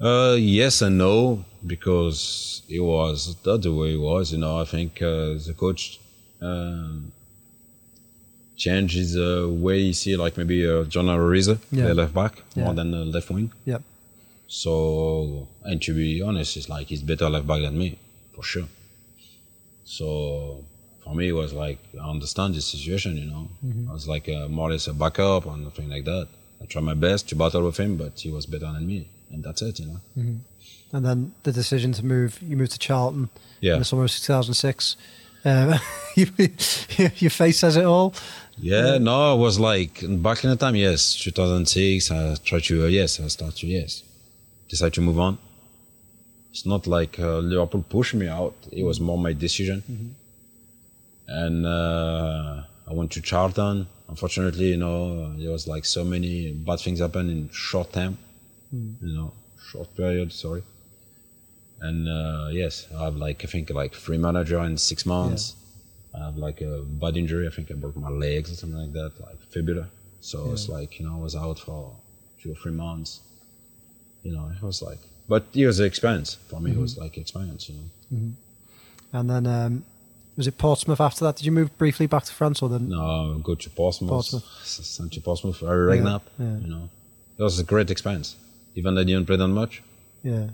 [0.00, 4.32] Uh, yes and no, because it was that's the way it was.
[4.32, 5.98] You know, I think uh, the coach
[6.42, 7.12] um,
[8.56, 11.86] changed his uh, way he see, like maybe uh, John Arne Riise, Yeah.
[11.88, 12.64] the left back, Yeah.
[12.64, 13.52] more than the left wing.
[13.64, 13.82] Yep.
[14.48, 17.98] So, and to be honest, it's like he's better left back than me,
[18.34, 18.68] for sure.
[19.84, 20.64] So,
[21.04, 23.16] for me, it was like I understand the situation.
[23.16, 23.48] You know,
[23.88, 26.28] I was like uh, more or less a backup or nothing like that.
[26.62, 29.42] I tried my best to battle with him, but he was better than me, and
[29.44, 29.78] that's it.
[29.80, 30.00] You know.
[30.92, 33.22] And then the decision to move, you moved to Charlton
[33.60, 33.78] in Yeah.
[33.78, 34.96] the summer of 2006.
[35.44, 35.74] Um,
[36.16, 36.26] you,
[37.16, 38.14] your face says it all.
[38.58, 40.76] Yeah, no, it was like back in the time.
[40.76, 42.10] Yes, 2006.
[42.10, 44.02] I tried to uh, yes, I started to yes,
[44.68, 45.38] decide to move on.
[46.52, 48.54] It's not like uh, Liverpool pushed me out.
[48.72, 49.82] It was more my decision.
[51.28, 53.86] And uh, I went to Charlton.
[54.08, 58.16] Unfortunately, you know, there was like so many bad things happened in short time.
[58.72, 59.32] You know,
[59.70, 60.32] short period.
[60.32, 60.62] Sorry.
[61.80, 65.54] And uh, yes, I have like I think like three manager in six months.
[66.14, 67.46] I have like a bad injury.
[67.46, 69.88] I think I broke my legs or something like that, like fibula.
[70.20, 71.92] So it's like you know I was out for
[72.40, 73.20] two or three months.
[74.22, 74.98] You know, it was like,
[75.28, 76.72] but it was an experience for me.
[76.72, 77.68] It was like experience.
[77.68, 77.76] You
[78.10, 78.32] know,
[79.12, 79.84] And then um,
[80.36, 81.36] was it Portsmouth after that?
[81.36, 82.88] Did you move briefly back to France or then?
[82.88, 84.44] no, go to Portsmouth, Portsmouth.
[84.64, 86.22] sent to Portsmouth, Harry Redknapp.
[86.38, 86.56] yeah.
[86.58, 86.88] You know,
[87.38, 88.36] it was a great experience.
[88.76, 89.82] Even though I didn't play that much,
[90.22, 90.48] Yeah,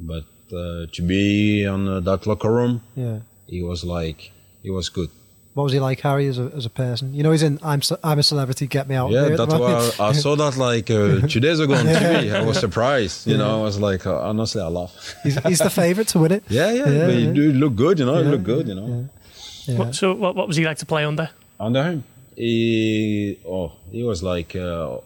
[0.00, 3.18] but uh, to be on uh, that locker room, yeah.
[3.48, 4.30] it was like
[4.62, 5.10] it was good.
[5.54, 7.14] What was he like, Harry, as a, as a person?
[7.14, 9.10] You know, he's in I'm Ce- I'm a celebrity, get me out.
[9.10, 9.98] Yeah, here that's moment.
[9.98, 12.32] why I, I saw that like uh, two days ago on TV.
[12.34, 13.26] I was surprised.
[13.26, 14.92] You know, I was like, uh, honestly, I laugh.
[15.24, 16.44] he's, he's the favourite to win it.
[16.50, 17.32] Yeah, yeah, Yeah, but you yeah.
[17.40, 17.98] do look good.
[17.98, 18.68] You know, you Yeah, look good.
[18.68, 19.08] You know,
[19.66, 19.78] Yeah.
[19.78, 21.30] What, so what, what was he like to play under?
[21.58, 22.04] under him,
[22.36, 24.98] he oh, he was like uh,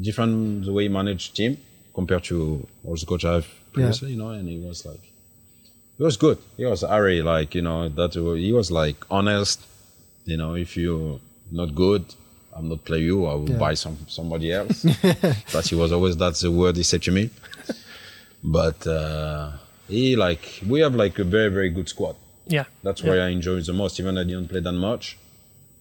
[0.00, 1.58] different the way he managed team
[1.94, 4.12] compared to all the coach I've previously.
[4.12, 5.00] You know, and he was like,
[5.98, 6.38] he was good.
[6.56, 9.60] He was Harry, like you know that he was like honest.
[10.24, 11.18] You know, if you're
[11.50, 12.04] not good,
[12.54, 13.26] I'm not play you.
[13.26, 13.58] I will Yeah.
[13.58, 14.82] buy some somebody else.
[15.52, 17.30] that he was always that's the word he said to me.
[18.44, 19.52] But uh,
[19.88, 22.16] he like we have like a very very good squad.
[22.46, 22.64] Yeah.
[22.82, 23.10] That's yeah.
[23.10, 24.00] why I enjoy it the most.
[24.00, 25.16] Even I didn't play that much,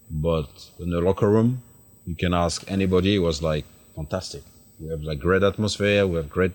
[0.10, 0.50] but
[0.80, 1.62] in the locker room,
[2.06, 3.16] you can ask anybody.
[3.16, 4.44] It was like fantastic.
[4.82, 6.06] We have like great atmosphere.
[6.08, 6.52] We have great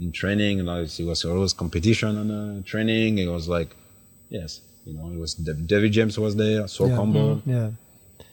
[0.00, 0.64] in training.
[0.64, 3.18] Like it was always competition on uh, training.
[3.18, 3.70] It was like,
[4.28, 6.96] yes, you know, it was David James was there, so Yeah.
[6.96, 7.70] Campbell, Yeah,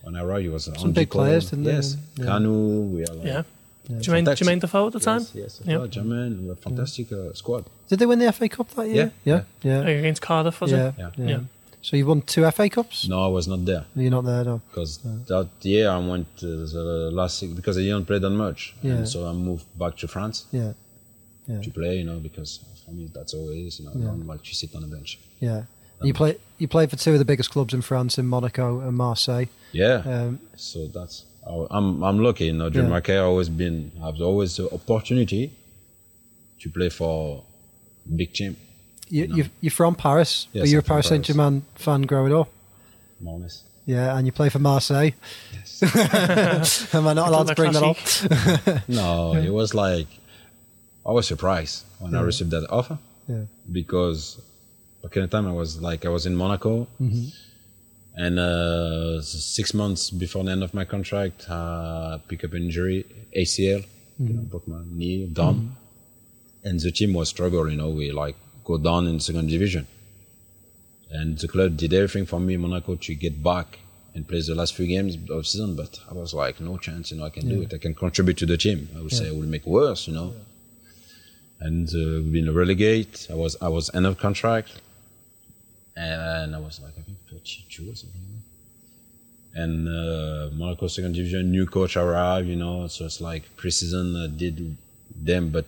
[0.04, 1.74] When I arrived, he was Some big players, didn't they?
[1.74, 2.26] Yes, Yeah.
[2.26, 2.92] Kanu.
[2.94, 3.44] We are like, Yeah.
[3.90, 4.48] Jermaine, Fantastic.
[4.48, 5.22] Jermaine Defoe at the time?
[5.22, 5.80] Yes, yes, Yeah.
[5.80, 5.88] yeah.
[5.88, 7.64] Jermaine, we were a fantastic uh, squad.
[7.90, 9.12] Did they win the FA Cup that year?
[9.24, 9.82] Yeah, Yeah.
[9.86, 9.88] Yeah.
[10.02, 10.88] Against Cardiff, was Yeah.
[10.90, 10.94] it?
[10.98, 11.12] Yeah.
[11.18, 11.40] yeah.
[11.88, 11.92] Yeah.
[11.92, 13.08] So you won two FA Cups?
[13.08, 14.62] No, I was not there You're not there, no.
[14.70, 18.94] because that year I went to the last because I didn't play that much, Yeah.
[18.98, 20.74] and so I moved back to France Yeah.
[21.48, 21.62] Yeah.
[21.62, 21.98] to play.
[22.00, 24.82] You know, because for me that's always you know I don't like to sit on
[24.82, 25.18] the bench.
[25.40, 25.64] Yeah.
[26.04, 26.36] You play.
[26.60, 29.48] You played for two of the biggest clubs in France, in Monaco and Marseille.
[29.72, 29.98] Yeah.
[30.14, 31.16] Um, So that's
[31.80, 32.46] I'm I'm lucky.
[32.46, 32.98] You know, during Yeah.
[32.98, 35.44] my career, I've always been I've always the opportunity
[36.62, 37.44] to play for
[38.20, 38.56] big team,
[39.10, 40.48] you, you, you're from Paris.
[40.54, 42.50] Yes, Were you a I'm from Paris Saint Germain fan growing up?
[43.22, 43.42] more.
[43.86, 45.12] Yeah, and you play for Marseille.
[45.54, 46.94] Yes.
[46.94, 48.90] Am I not allowed to bring that up?
[48.90, 50.08] no, it was like
[51.06, 52.98] I was surprised when I received that offer
[53.28, 53.44] Yeah.
[53.72, 54.42] because
[55.02, 56.88] back in the time I was like I was in Monaco,
[58.20, 63.06] and uh, six months before the end of my contract, uh, pick up injury
[63.36, 63.86] ACL,
[64.20, 65.76] you know, broke my knee down,
[66.64, 67.72] and the team was struggling.
[67.74, 68.36] You know, we like
[68.68, 69.88] go down in second division,
[71.10, 73.80] and the club did everything for me, Monaco, to get back
[74.14, 75.76] and play the last few games of season.
[75.82, 77.12] But I was like, no chance.
[77.12, 77.74] You know, I can do it.
[77.74, 78.90] I can contribute to the team.
[78.98, 80.02] I would say I will make worse.
[80.08, 80.34] You know,
[81.68, 83.28] and uh, been relegate.
[83.30, 84.70] I was I was end of contract,
[85.96, 88.22] and I was like I think 32 or something.
[89.64, 92.48] And uh, Monaco second division, new coach arrived.
[92.48, 94.78] You know, so it's like preseason uh, did
[95.16, 95.66] them, but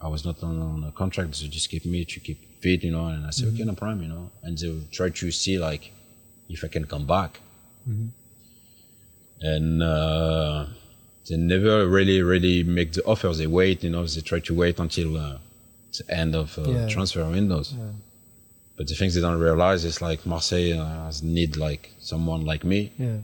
[0.00, 2.84] I was not on, a contract, so just keep me to keep fit.
[2.84, 4.02] You know, and I said okay, no problem.
[4.02, 5.92] You know, and they try to see like
[6.48, 7.40] if I can come back.
[9.40, 10.66] And uh,
[11.28, 13.32] they never really, really make the offer.
[13.32, 15.38] They wait, you know, they try to wait until uh,
[15.96, 16.88] the end of uh, Yeah.
[16.88, 17.74] transfer windows.
[18.76, 22.64] But the things they don't realize is like Marseille uh, has need like someone like
[22.64, 23.18] me, Yeah.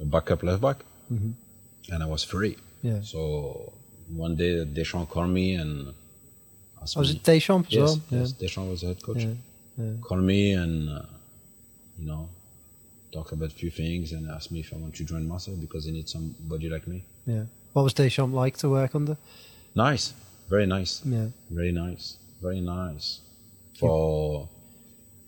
[0.00, 0.78] a backup left back,
[1.10, 2.56] and I was free.
[2.82, 3.00] Yeah.
[3.02, 3.72] So
[4.08, 5.94] one day Deschamps called me and
[6.86, 8.20] asked Oh, was it Deschamps as yes, well?
[8.20, 9.22] yes, Deschamps was the head coach.
[9.24, 9.34] Yeah,
[9.78, 9.92] yeah.
[10.02, 11.02] Called me and uh,
[11.98, 12.28] you know
[13.12, 15.86] talk about a few things and asked me if I want to join Marseille because
[15.86, 16.98] they need somebody like me.
[17.26, 17.34] Yeah.
[17.34, 17.42] yeah.
[17.72, 19.16] What was Deschamps like to work under?
[19.74, 20.12] Nice,
[20.48, 21.02] very nice.
[21.04, 21.26] Yeah.
[21.50, 23.20] Very nice, very nice.
[23.78, 24.48] For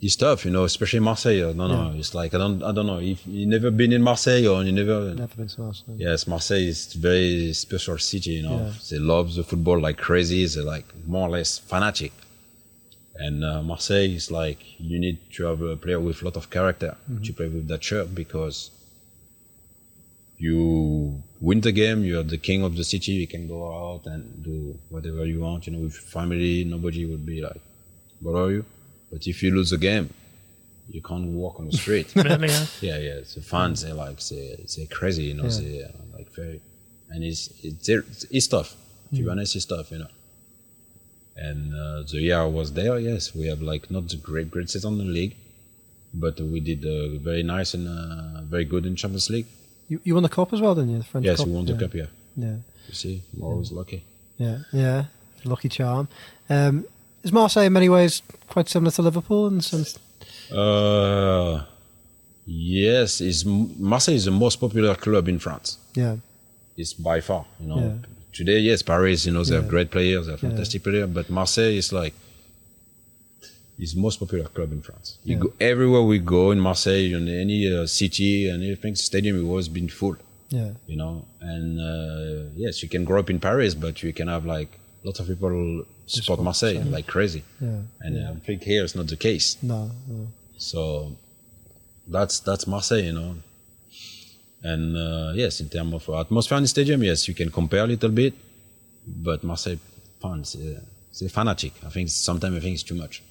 [0.00, 1.52] this tough, you know, especially Marseille.
[1.54, 4.46] No, no, it's like I don't, I don't know if you never been in Marseille
[4.46, 5.12] or you never.
[5.14, 5.96] Never been to Marseille.
[5.98, 8.30] Yes, Marseille is a very special city.
[8.38, 8.72] You know, Yeah.
[8.90, 10.46] they love the football like crazy.
[10.46, 12.12] They're like more or less fanatic.
[13.16, 16.48] And uh, Marseille is like you need to have a player with a lot of
[16.50, 18.70] character to play with that shirt because
[20.36, 23.12] you win the game, you're the king of the city.
[23.12, 25.66] You can go out and do whatever you want.
[25.66, 27.60] You know, with family, nobody would be like,
[28.20, 28.64] "What are you?"
[29.10, 30.12] But if you lose a game,
[30.90, 32.12] you can't walk on the street.
[32.16, 32.66] Really, yeah.
[32.80, 33.20] yeah, yeah.
[33.34, 35.24] The fans, they like they they crazy.
[35.24, 35.60] You know, Yeah.
[35.60, 36.60] they are like very,
[37.10, 38.74] and it's it's it's tough.
[39.14, 39.90] To be honest, it's tough.
[39.92, 40.08] You know.
[41.36, 44.70] And uh, the year I was there, yes, we have like not the great great
[44.70, 45.36] season in the league,
[46.12, 49.46] but we did uh, very nice and uh, very good in Champions League.
[49.88, 50.98] You, you won the cup as well, didn't you?
[50.98, 51.46] The French yes, cup?
[51.46, 51.78] we won the yeah.
[51.78, 51.94] cup.
[51.94, 52.06] Yeah,
[52.36, 52.56] Yeah.
[52.88, 54.04] you see, I'm always lucky.
[54.36, 54.58] Yeah.
[54.72, 55.04] Yeah.
[55.44, 56.08] Lucky charm.
[56.50, 56.84] Um,
[57.22, 59.98] is Marseille in many ways quite similar to Liverpool in sense?
[60.52, 61.64] Uh,
[62.46, 65.78] yes, is Marseille is the most popular club in France.
[65.94, 66.16] Yeah.
[66.76, 67.78] It's by far, you know.
[67.80, 67.94] Yeah.
[68.32, 70.50] Today, yes, Paris, you know, they have great players, they have Yeah.
[70.50, 72.14] fantastic players, but Marseille is like
[73.78, 75.18] is the most popular club in France.
[75.24, 75.42] You Yeah.
[75.42, 79.68] go everywhere we go in Marseille, in any uh, city and anything, stadium has always
[79.68, 80.16] been full.
[80.50, 80.70] Yeah.
[80.86, 84.46] you know and uh, yes you can grow up in paris but you can have
[84.46, 84.70] like
[85.04, 87.80] lots of people support marseille like crazy Yeah.
[88.00, 89.90] and uh, i think here it's not the case No.
[90.08, 90.28] no.
[90.56, 91.12] so
[92.08, 93.34] that's that's marseille you know
[94.62, 97.86] and uh, yes in terms of atmosphere in the stadium yes you can compare a
[97.86, 98.34] little bit
[99.06, 99.78] but marseille
[100.22, 100.80] fans uh,
[101.20, 103.22] they're fanatic i think sometimes i think it's too much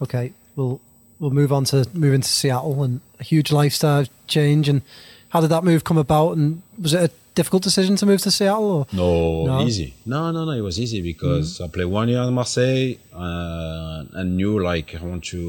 [0.00, 0.80] Okay, we'll
[1.18, 4.68] we'll move on to move into Seattle and a huge lifestyle change.
[4.68, 4.82] And
[5.30, 6.36] how did that move come about?
[6.36, 8.70] And was it a difficult decision to move to Seattle?
[8.78, 8.84] Or?
[9.02, 9.08] No,
[9.50, 9.56] No?
[9.68, 9.88] easy.
[10.14, 10.52] No, no, no.
[10.60, 12.90] It was easy because I played one year in Marseille
[13.24, 15.40] uh, and knew like I want to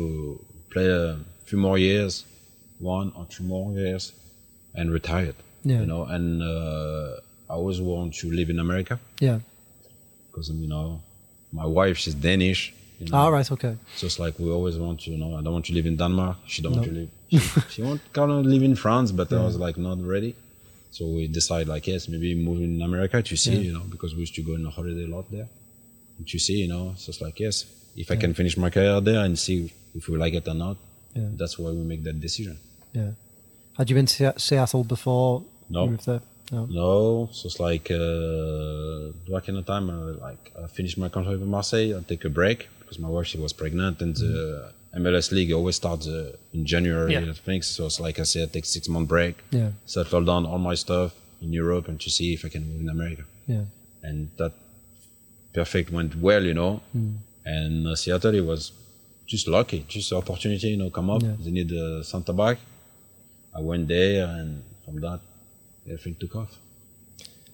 [0.73, 1.17] play a
[1.49, 2.11] few more years,
[2.97, 4.03] one or two more years,
[4.79, 5.35] and retired.
[5.71, 5.79] Yeah.
[5.81, 8.95] You know, and uh, I always want to live in America
[9.27, 9.39] Yeah.
[10.27, 10.87] because you know
[11.61, 12.61] my wife she's Danish.
[12.99, 13.49] You know, All right.
[13.55, 13.73] Okay.
[13.97, 15.95] so it's like we always want to, you know, I don't want to live in
[16.03, 16.37] Denmark.
[16.53, 17.09] She don't want to live.
[17.31, 17.39] She,
[17.73, 20.31] she want kind of live in France, but I was like not ready.
[20.91, 24.21] So we decide like yes, maybe move in America to see, you know, because we
[24.21, 25.47] used to go on a holiday a lot there.
[26.25, 27.65] To see, you know, so it's like yes,
[27.95, 30.77] if I can finish my career there and see if we like it or not.
[31.13, 31.29] Yeah.
[31.33, 32.59] That's why we make that decision.
[32.93, 33.11] Yeah.
[33.77, 35.43] Had you been to Seattle before?
[35.69, 35.97] No.
[36.51, 36.65] No.
[36.65, 41.39] No, so it's like uh, back in the time, uh, like I finished my contract
[41.39, 41.95] with Marseille.
[41.95, 45.75] I take a break because my wife she was pregnant, and the MLS league always
[45.75, 47.13] starts uh, in January.
[47.13, 47.29] Yeah.
[47.29, 47.85] I think so.
[47.85, 49.71] It's like I said, take six month break, Yeah.
[49.85, 52.89] settle down all my stuff in Europe, and to see if I can move in
[52.89, 53.23] America.
[53.47, 53.65] Yeah.
[54.01, 54.53] And that
[55.53, 56.81] perfect went well, you know.
[56.93, 57.11] Hmm.
[57.45, 58.71] And uh, Seattle, it was
[59.27, 61.21] just lucky, just opportunity, you know, come up.
[61.21, 61.35] Yeah.
[61.39, 62.57] They need a center back.
[63.55, 65.19] I went there, and from that,
[65.85, 66.57] everything took off.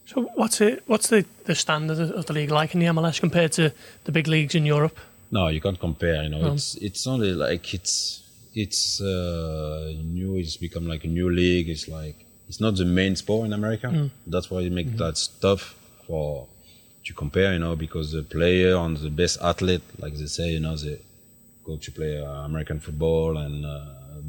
[0.06, 0.84] So what's it?
[0.86, 3.74] What's the, the standard of the league like in the MLS compared to
[4.04, 4.98] the big leagues in Europe?
[5.38, 6.20] No, you can't compare.
[6.26, 6.54] You know, No.
[6.54, 7.96] it's it's only like it's
[8.64, 8.82] it's
[9.14, 10.32] uh, new.
[10.42, 11.68] It's become like a new league.
[11.76, 12.18] It's like
[12.50, 13.88] it's not the main sport in America.
[14.34, 15.62] That's why you make that stuff
[16.06, 16.48] for
[17.06, 17.50] to compare.
[17.56, 20.98] You know, because the player and the best athlete, like they say, you know, they
[21.68, 23.80] go to play uh, American football and uh,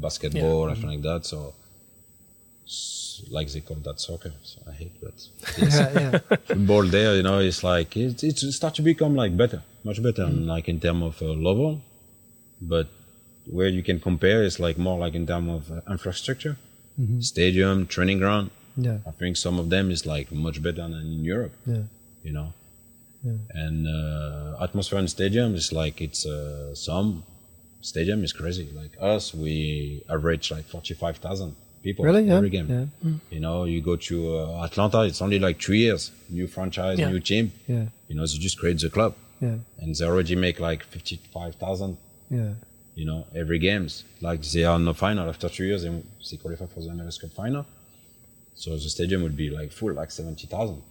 [0.05, 1.21] basketball, and everything like that.
[1.31, 1.39] So.
[3.29, 5.17] Like they call that soccer, so I hate that.
[5.57, 6.37] Yeah, yeah.
[6.45, 10.23] football there, you know, it's like it, it start to become like better, much better,
[10.23, 11.81] and like in terms of uh, level.
[12.61, 12.87] But
[13.45, 16.57] where you can compare is like more like in terms of uh, infrastructure,
[17.19, 18.49] stadium, training ground.
[18.75, 18.97] Yeah.
[19.07, 21.83] I think some of them is like much better than in Europe, Yeah.
[22.23, 22.53] you know.
[23.49, 27.23] And uh, atmosphere in stadium is like it's uh, some
[27.81, 28.69] stadium is crazy.
[28.73, 32.23] Like us, we average like forty five thousand people Really?
[32.23, 32.37] Yeah.
[32.37, 32.89] every game.
[33.03, 33.11] Yeah.
[33.29, 37.09] You know, you go to uh, Atlanta, it's only like three years, new franchise, Yeah.
[37.09, 37.51] new team.
[37.67, 37.85] Yeah.
[38.07, 39.55] You know, they just create the club, Yeah.
[39.79, 41.97] and they already make like fifty-five thousand.
[42.29, 42.53] Yeah.
[42.95, 44.03] You know, every games.
[44.21, 47.19] Like they are in the final after two years, and they qualify for the MLS
[47.21, 47.65] Cup final.
[48.55, 50.81] So the stadium would be like full, like seventy thousand.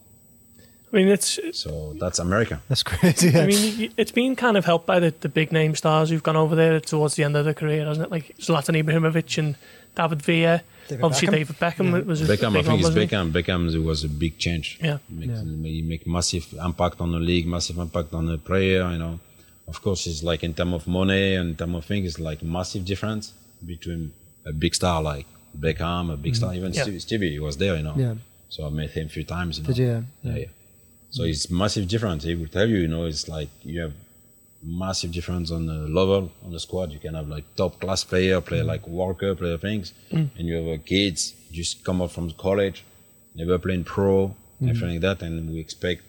[0.93, 1.39] I mean, it's.
[1.53, 2.61] So that's America.
[2.69, 3.31] That's crazy.
[3.31, 3.41] Yeah.
[3.43, 6.37] I mean, it's been kind of helped by the, the big name stars who've gone
[6.37, 8.11] over there towards the end of their career, hasn't it?
[8.13, 9.57] Like Zlatan Ibrahimovic and
[9.97, 10.63] David Villa.
[10.89, 11.33] David Obviously, Beckham.
[11.33, 13.17] David Beckham was a Beckham, I big think one, it's wasn't he?
[13.17, 13.33] Beckham.
[13.33, 14.79] Beckham it was a big change.
[14.83, 14.99] Yeah.
[15.11, 15.43] Make, Yeah.
[15.75, 18.89] He make massive impact on the league, massive impact on the player.
[18.93, 19.19] You know,
[19.67, 22.41] of course, it's like in terms of money and in terms of things, it's like
[22.43, 23.33] massive difference
[23.73, 24.13] between
[24.45, 25.27] a big star like
[25.59, 26.83] Beckham, a big star, even Yeah.
[26.83, 27.75] Stevie, Stevie, he was there.
[27.77, 28.01] You know, Mm-hmm.
[28.01, 28.15] Yeah.
[28.49, 29.59] so I met him a few times.
[29.59, 29.69] You know?
[29.69, 30.05] Did you?
[30.23, 30.45] Yeah, yeah.
[31.11, 32.23] So it's massive difference.
[32.25, 33.95] He will tell you, you know, it's like you have
[34.67, 36.91] massive difference on the level on the squad.
[36.93, 40.81] You can have like top class player, play like worker, player things, and you have
[40.81, 42.85] uh, kids just come up from college,
[43.35, 46.03] never playing pro, everything like that, and we expect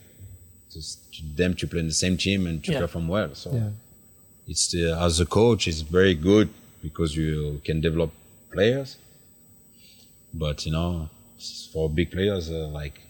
[0.73, 0.99] just
[1.35, 2.79] them to play in the same team and to Yeah.
[2.79, 3.33] perform well.
[3.35, 3.71] So Yeah.
[4.47, 6.49] it's uh, as a coach, it's very good
[6.81, 8.11] because you can develop
[8.51, 8.97] players.
[10.33, 11.09] But you know,
[11.73, 13.01] for big players uh, like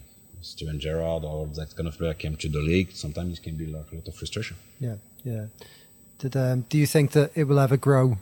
[0.42, 3.66] Steven Gerrard or that kind of player came to the league, sometimes it can be
[3.66, 4.56] like a lot of frustration.
[4.80, 5.46] Yeah, yeah.
[6.18, 8.18] Did um, do you think that it will ever grow?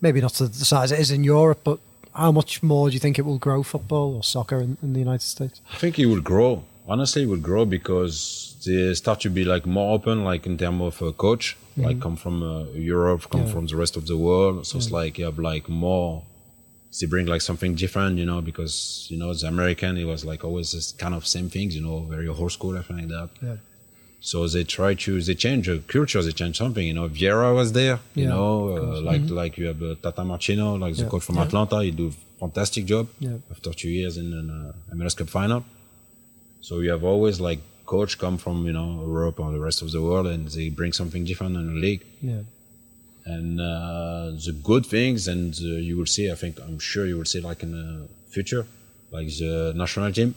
[0.00, 1.78] Maybe not to the size it is in Europe, but
[2.14, 5.00] how much more do you think it will grow football or soccer in, in the
[5.00, 5.60] United States?
[5.72, 6.62] I think it will grow.
[6.86, 10.80] Honestly, it will grow because they start to be like more open, like in terms
[10.82, 13.52] of uh, coach, like come from uh, Europe, come Yeah.
[13.52, 14.66] from the rest of the world.
[14.66, 16.22] So it's like you have like more.
[17.00, 20.44] They bring like something different, you know, because you know the American, it was like
[20.44, 23.28] always this kind of same things, you know, very old school, everything like that.
[23.42, 23.56] Yeah.
[24.30, 26.84] So they try to they change the culture, they change something.
[26.90, 27.96] You know, Vieira was there.
[28.14, 29.00] You Yeah, know, of uh, course.
[29.10, 31.12] like like you have uh, Tata Martino, like the Yeah.
[31.12, 31.76] coach from Atlanta.
[31.86, 32.06] He do
[32.44, 33.38] fantastic job Yeah.
[33.54, 35.60] after two years in an uh, MLS Cup final.
[36.66, 37.60] So you have always like
[37.94, 40.92] coach come from you know Europe or the rest of the world, and they bring
[41.00, 42.02] something different in the league.
[42.30, 42.42] Yeah,
[43.34, 46.26] And uh, the good things, and uh, you will see.
[46.34, 47.88] I think I'm sure you will see like in the
[48.34, 48.64] future,
[49.16, 50.30] like the national team.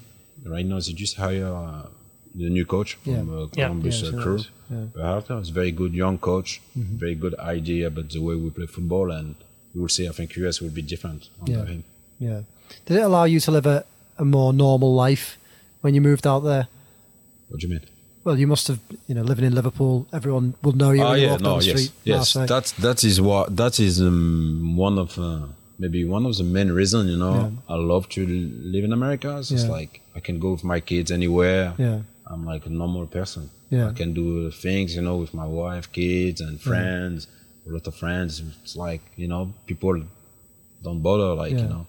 [0.55, 1.88] Right now, they just hire uh,
[2.36, 3.36] the new coach from Yeah.
[3.36, 3.65] uh, Yeah.
[3.67, 4.36] Columbus Yeah, uh, sure Crew.
[4.36, 4.49] is.
[4.71, 4.86] Yeah.
[4.95, 5.39] Berhalter.
[5.39, 6.97] It's a very good young coach, Mm-hmm.
[7.05, 9.36] very good idea about the way we play football, and
[9.73, 10.07] you will see.
[10.07, 11.65] I think US will be different under Yeah.
[11.65, 11.84] him.
[12.19, 12.41] yeah.
[12.86, 13.86] Did it allow you to live a,
[14.17, 15.38] a more normal life
[15.82, 16.67] when you moved out there?
[17.49, 17.84] What do you mean?
[18.25, 21.19] Well, you must have, you know, living in Liverpool, everyone will know you Ah, when
[21.19, 21.91] you yeah, walk down no, the yes, street.
[22.03, 22.17] yes.
[22.36, 22.47] Marseille.
[22.47, 25.45] That's that is what that is um, one of uh,
[25.80, 27.09] maybe one of the main reasons.
[27.09, 27.73] You know, Yeah.
[27.73, 28.21] I love to
[28.73, 29.30] live in America.
[29.39, 29.78] It's just Yeah.
[29.80, 31.73] like I can go with my kids anywhere.
[31.78, 31.99] Yeah.
[32.30, 33.49] I'm like a normal person.
[33.69, 33.89] Yeah.
[33.89, 37.28] I can do things, you know, with my wife, kids, and friends.
[37.67, 38.41] A lot of friends.
[38.63, 39.95] It's like you know, people
[40.86, 41.63] don't bother, like Yeah.
[41.63, 41.86] you know,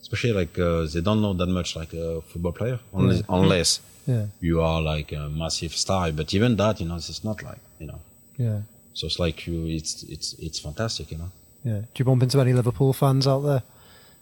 [0.00, 3.36] especially like uh, they don't know that much like a football player, unless, Yeah.
[3.40, 6.10] unless Yeah, you are like a massive star.
[6.12, 8.00] But even that, you know, it's not like you know.
[8.46, 8.58] yeah,
[8.94, 11.30] So it's like you, it's it's it's fantastic, you know.
[11.70, 11.80] yeah.
[11.92, 13.62] Do you bump into any Liverpool fans out there?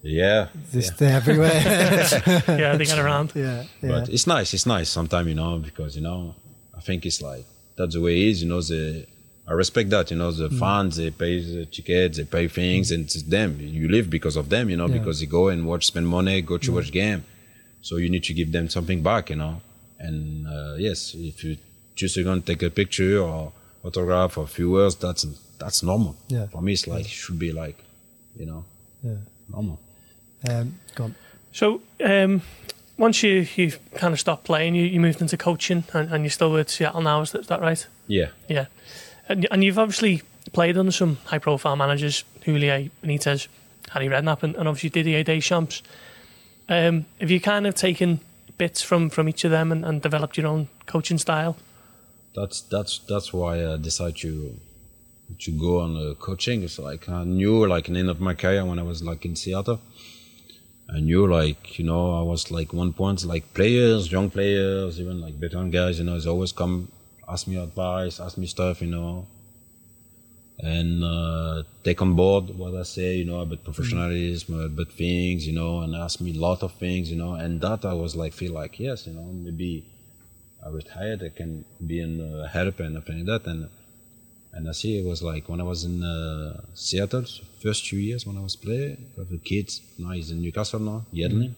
[0.03, 0.93] Yeah, This, yeah.
[0.99, 1.53] They're everywhere.
[2.63, 3.33] yeah, they get around.
[3.35, 3.89] yeah, yeah.
[3.91, 4.55] but it's nice.
[4.55, 6.35] It's nice sometimes, you know, because you know,
[6.77, 7.45] I think it's like
[7.77, 8.43] that's the way it is.
[8.43, 9.07] You know, the
[9.47, 10.11] I respect that.
[10.11, 13.59] You know, the fans they pay the tickets, they pay things, and it's them.
[13.61, 14.71] You live because of them.
[14.71, 14.99] You know, Yeah.
[14.99, 17.25] because they go and watch, spend money, go to watch game.
[17.83, 19.29] So you need to give them something back.
[19.31, 19.61] You know,
[19.99, 21.59] and uh, yes, if you
[21.95, 23.53] just going to take a picture or
[23.85, 25.27] autograph or a few words, that's
[25.59, 26.17] that's normal.
[26.29, 26.47] Yeah.
[26.47, 27.77] For me, it's like should be like,
[28.35, 28.65] you know,
[29.05, 29.17] Yeah.
[29.51, 29.79] normal.
[30.49, 31.15] Um, go on.
[31.53, 32.43] So, um,
[32.97, 36.31] once you you kind of stopped playing, you, you moved into coaching, and, and you're
[36.31, 37.21] still with Seattle now.
[37.23, 37.87] Is that, is that right?
[38.07, 38.29] Yeah.
[38.49, 38.67] Yeah,
[39.29, 40.23] and and you've obviously
[40.53, 43.49] played under some high profile managers, Juliet Benitez,
[43.91, 45.83] Harry Redknapp, and, and obviously Didier Deschamps.
[46.69, 48.21] Um, have you kind of taken
[48.59, 51.57] bits from from each of them and, and developed your own coaching style?
[52.35, 54.57] that's that's that's why I decided to
[55.39, 56.63] to go on uh, coaching.
[56.63, 59.25] It's like I knew like in the end of my career when I was like
[59.25, 59.81] in Seattle.
[60.93, 65.21] I knew like you know I was like one point like players, young players, even
[65.21, 65.99] like veteran guys.
[65.99, 66.91] You know, they always come
[67.29, 68.81] ask me advice, ask me stuff.
[68.83, 69.27] You know,
[70.59, 73.17] and uh, take on board what I say.
[73.17, 75.47] You know about professionalism, about things.
[75.47, 77.11] You know, and ask me a lot of things.
[77.11, 79.85] You know, and that I was like feel like yes, you know maybe.
[80.63, 83.51] I retired, I can be in uh, help and everything like that.
[83.51, 83.71] And
[84.53, 87.25] and I see it was like when I was in uh, Seattle,
[87.63, 89.81] first two years when I was playing, with the kids.
[89.99, 91.53] Now he's in Newcastle now, Yedlin.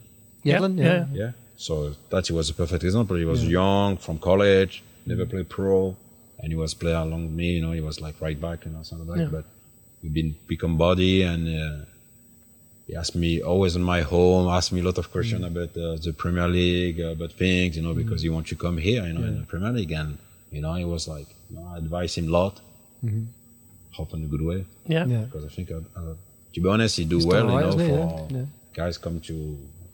[0.45, 0.93] Yedlin, Yeah, yeah.
[0.93, 1.07] yeah.
[1.13, 1.31] Yeah.
[1.57, 3.17] So that he was a perfect example.
[3.17, 5.97] He was young from college, never played pro,
[6.41, 7.53] and he was playing along with me.
[7.53, 9.21] You know, he was like right back, and you know, something like.
[9.21, 9.27] Yeah.
[9.27, 9.45] But
[10.03, 11.85] we've been become body, and uh,
[12.87, 15.97] he asked me always in my home, asked me a lot of questions about uh,
[15.97, 19.13] the Premier League, uh, about things, you know, because he wants to come here, you
[19.13, 20.19] know, in the Premier League, and
[20.51, 22.61] you know, he was like, you know, I advise him a lot,
[23.93, 25.25] hope in a good way Yeah, Yeah.
[25.25, 26.15] because I think, uh, uh,
[26.55, 28.39] to be honest, he do He's well, done you know, for Yeah.
[28.39, 28.47] Yeah.
[28.75, 29.37] guys come to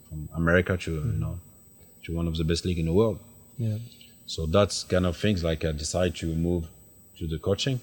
[0.07, 1.35] from America to you know
[2.03, 3.19] to one of the best league in the world.
[3.57, 3.77] Yeah.
[4.25, 6.63] So that's kind of things like I decide to move
[7.17, 7.79] to the coaching,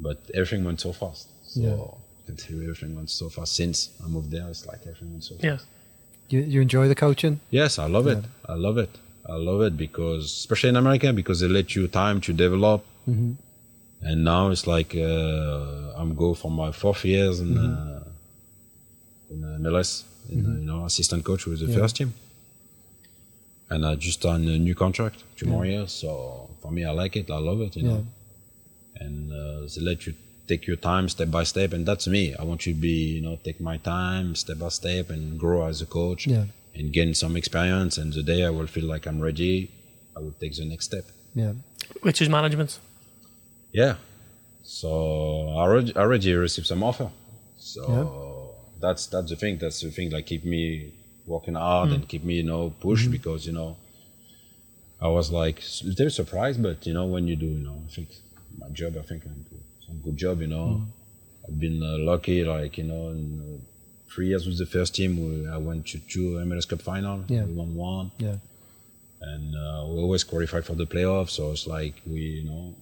[0.00, 1.28] but everything went so fast.
[1.52, 1.74] So Yeah.
[2.20, 4.48] I can tell you everything went so fast since I moved there.
[4.48, 5.44] It's like everything went so fast.
[5.44, 5.58] yeah,
[6.32, 7.34] You, you enjoy the coaching?
[7.50, 8.22] Yes, I love it.
[8.48, 8.90] I love it.
[9.28, 12.80] I love it because, especially in America, because they let you time to develop.
[14.04, 18.02] And now it's like uh, I'm go for my fourth years in, uh,
[19.30, 21.78] in uh, MLS, in, uh, you know, assistant coach with the Yeah.
[21.80, 22.12] first team.
[23.70, 25.92] And I just signed a new contract, two more years.
[25.92, 27.30] So for me, I like it.
[27.30, 27.76] I love it.
[27.76, 28.06] You know,
[28.96, 30.12] and uh, they let you
[30.46, 32.34] take your time step by step, and that's me.
[32.34, 35.64] I want you to be, you know, take my time step by step and grow
[35.66, 36.46] as a coach Yeah.
[36.74, 37.96] and gain some experience.
[37.96, 39.70] And the day I will feel like I'm ready,
[40.16, 41.04] I will take the next step.
[41.34, 41.52] Yeah.
[42.02, 42.78] which is management.
[43.72, 43.96] Yeah.
[44.62, 47.10] So I already, I already received some offer.
[47.58, 49.58] So that's that's the thing.
[49.58, 50.92] That's the thing that keep me
[51.26, 53.76] working hard and keep me, you know, push because you know
[55.00, 58.08] I was like little surprised, but you know when you do, you know, I think
[58.58, 59.44] my job, I think I'm
[59.86, 60.40] some good job.
[60.40, 60.82] You know,
[61.46, 63.64] I've been uh, lucky, like you know, in uh,
[64.12, 67.24] three years with the first team, we, I went to two MLS Cup final.
[67.28, 67.44] Yeah.
[67.44, 68.36] We won one Yeah.
[69.20, 71.30] and uh, we always qualify for the playoffs.
[71.30, 72.74] So it's like we, you know,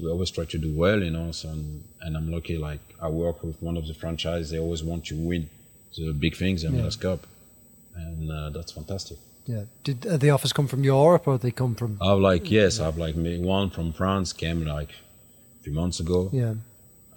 [0.00, 1.30] we always try to do well, you know.
[1.32, 2.56] So and, and I'm lucky.
[2.58, 5.48] Like I work with one of the franchise; they always want to win
[5.96, 7.26] the big things, the MLS Cup,
[7.94, 9.18] and uh, that's fantastic.
[9.46, 9.64] Yeah.
[9.84, 11.98] Did uh, the offers come from Europe or they come from?
[12.00, 14.90] I've like yes, I've like me- one from France came like
[15.60, 16.54] a few months ago, Yeah.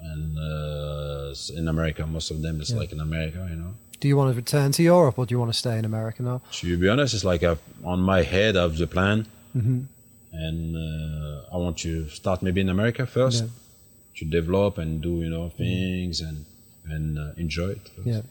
[0.02, 2.80] and uh, in America, most of them is Yeah.
[2.80, 3.74] like in America, you know.
[4.00, 6.22] Do you want to return to Europe or do you want to stay in America
[6.22, 6.42] now?
[6.52, 9.26] To be honest, it's like I've, on my head I have the plan,
[9.58, 9.80] Mm-hmm.
[10.32, 13.50] And uh, I want to start maybe in America first Yeah.
[14.18, 16.46] to develop and do you know things and
[16.90, 17.90] and uh, enjoy it.
[17.96, 18.08] first.
[18.08, 18.22] Yeah.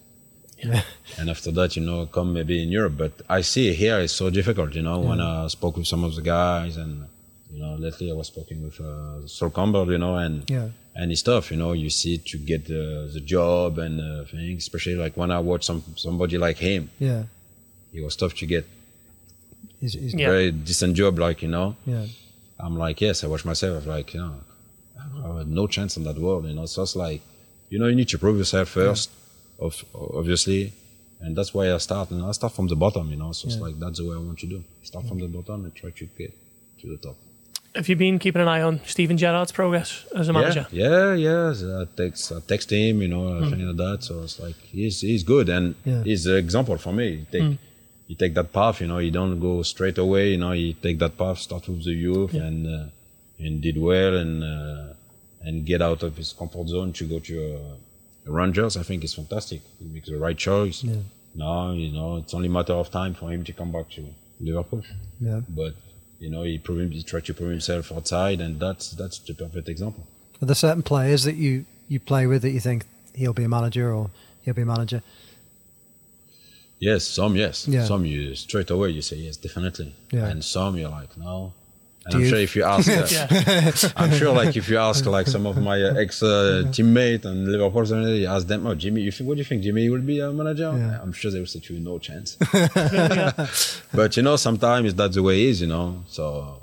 [0.64, 0.82] Yeah.
[1.18, 2.96] And after that, you know, come maybe in Europe.
[2.96, 4.74] But I see here it's so difficult.
[4.74, 7.06] You know, when I spoke with some of the guys, and
[7.52, 10.68] you know, lately I was speaking with uh, Sol Campbell, you know, and Yeah.
[10.94, 11.50] and it's tough.
[11.50, 15.30] You know, you see to get the, the job and uh, things, especially like when
[15.30, 17.24] I watch some somebody like him, Yeah.
[17.92, 18.64] it was tough to get
[19.86, 20.30] He's, he's, Yeah.
[20.30, 21.18] very decent job.
[21.18, 22.06] Like you know, yeah.
[22.58, 23.86] I'm like, yes, I watch myself.
[23.86, 24.34] Like, you know,
[25.24, 26.46] I have no chance in that world.
[26.46, 27.20] You know, so it's like,
[27.70, 29.10] you know, you need to prove yourself first,
[29.58, 30.72] of obviously,
[31.20, 32.10] and that's why I start.
[32.10, 33.10] And I start from the bottom.
[33.10, 34.64] You know, so it's like that's the way I want to do.
[34.82, 36.32] Start from the bottom and try to get
[36.80, 37.16] to the top.
[37.76, 40.66] Have you been keeping an eye on Steven Gerrard's progress as a manager?
[40.72, 41.82] Yeah, yeah, yeah.
[41.82, 43.02] I text, I text him.
[43.02, 43.50] You know, hmm.
[43.50, 44.02] things like that.
[44.02, 46.02] So it's like he's he's good and Yeah.
[46.02, 47.08] he's an example for me.
[47.18, 47.54] He take hmm.
[48.06, 48.80] You take that path.
[48.80, 50.30] You know, you don't go straight away.
[50.30, 51.38] You know, you take that path.
[51.38, 52.86] Start with the youth and uh,
[53.38, 54.94] and did well and uh,
[55.42, 58.76] and get out of his comfort zone to go to uh, Rangers.
[58.76, 59.60] I think is fantastic.
[59.78, 60.84] He makes the right choice.
[60.84, 60.96] Yeah.
[61.34, 64.04] Now you know it's only a matter of time for him to come back to
[64.40, 64.82] Liverpool.
[65.20, 65.40] Yeah.
[65.48, 65.74] But
[66.18, 69.34] you know he prove him, he tried to prove himself outside, and that's that's the
[69.34, 70.06] perfect example.
[70.42, 72.84] Are there certain players that you, you play with that you think
[73.14, 74.10] he'll be a manager or
[74.42, 75.02] he'll be a manager?
[76.78, 77.66] Yes, some yes.
[77.68, 77.84] Yeah.
[77.84, 79.94] Some you straight away you say yes, definitely.
[80.12, 80.26] Yeah.
[80.28, 81.52] And some you're like no.
[82.04, 82.88] And Do I'm you- sure if you ask,
[83.88, 87.24] uh, I'm sure like if you ask like some of my uh, ex uh, teammate
[87.24, 90.02] and Liverpool, you ask them, oh Djimi, you think what do you think Djimi will
[90.02, 90.72] be a manager?
[90.76, 91.00] Yeah.
[91.02, 92.36] I'm sure they will say to you, no chance.
[93.92, 96.04] but you know, sometimes that's the way it is, you know.
[96.08, 96.62] So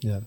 [0.00, 0.20] Yeah.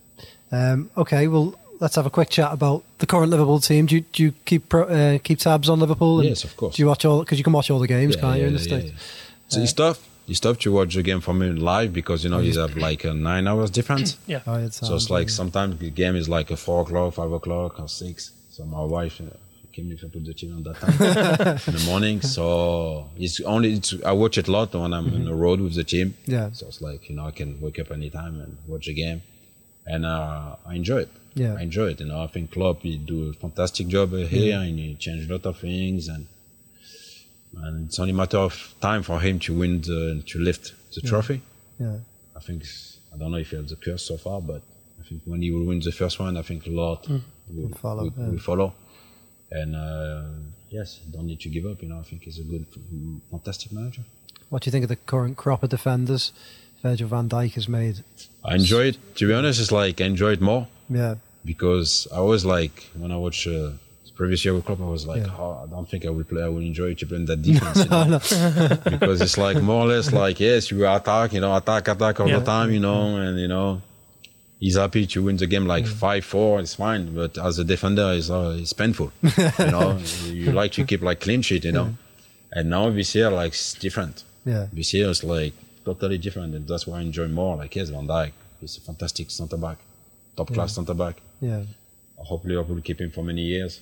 [0.52, 3.86] Um, okay, well, let's have a quick chat about the current Liverpool team.
[3.86, 6.20] Do you, do you keep pro, uh, keep tabs on Liverpool?
[6.20, 6.76] And Yes, of course.
[6.76, 7.20] Do you watch all?
[7.20, 8.42] Because you can watch all the games, Yeah, can't you?
[8.44, 8.92] yeah, In the yeah, States?
[8.92, 9.48] yeah.
[9.48, 10.06] So it's tough.
[10.28, 13.04] It's tough to watch the game from him live because you know you have like
[13.04, 14.16] a nine hours difference.
[14.28, 14.42] Yeah.
[14.46, 17.80] Oh, it's, So it's like sometimes the game is like a four o'clock, five o'clock,
[17.80, 18.32] or six.
[18.52, 19.24] So my wife uh,
[19.74, 20.92] came if I put the TV on that time
[21.68, 22.22] in the morning.
[22.22, 25.74] So it's only it's, I watch it a lot when I'm on the road with
[25.74, 26.14] the team.
[26.28, 26.52] Yeah.
[26.52, 29.24] So it's like you know I can wake up anytime and watch the game,
[29.88, 31.10] and uh, I enjoy it.
[31.36, 31.56] Yeah.
[31.56, 32.00] I enjoy it.
[32.00, 35.34] You know I think Klopp he do a fantastic job here and he changed a
[35.34, 36.26] lot of things and
[37.58, 41.02] and it's only a matter of time for him to win the to lift the
[41.02, 41.42] trophy.
[41.80, 41.98] yeah,
[42.36, 42.64] I think
[43.14, 44.62] I don't know if he has the curse so far, but
[45.00, 47.70] I think when he will win the first one, I think a lot will, Will
[47.78, 48.30] follow, will, yeah.
[48.30, 48.74] will follow.
[49.52, 50.24] And uh,
[50.70, 51.82] yes, don't need to give up.
[51.82, 52.68] You know, I think he's a good,
[53.32, 54.04] fantastic manager.
[54.50, 56.32] What do you think of the current crop of defenders
[56.84, 58.04] Virgil van Dijk has made?
[58.46, 58.98] I enjoy it.
[59.16, 61.16] To be honest, it's like I enjoy it more Yeah,
[61.46, 65.06] because I was like when I watched uh, the previous year with Klopp, I was
[65.06, 65.36] like, Yeah.
[65.38, 66.44] oh, I don't think I will play.
[66.44, 67.78] I will enjoy to play in that defense.
[67.84, 68.20] You know?
[68.98, 72.28] because it's like more or less like yes, you attack, you know, attack, attack all
[72.30, 72.40] Yeah.
[72.40, 73.82] the time, you know, and you know,
[74.60, 77.14] he's happy to win the game like five four, it's fine.
[77.16, 79.98] But as a defender, it's uh, it's painful, you know.
[80.26, 81.96] you like to keep like clean sheet, you know.
[82.52, 84.24] And now this year, like it's different.
[84.44, 85.54] yeah, This year is like
[85.86, 87.56] totally different, and that's why I enjoy more.
[87.58, 89.78] Like yes, Van Dijk, he's a fantastic centre back,
[90.40, 91.16] top class centre back.
[91.50, 91.64] yeah,
[92.18, 93.74] Hopefully I hope Liverpool will keep him for many years.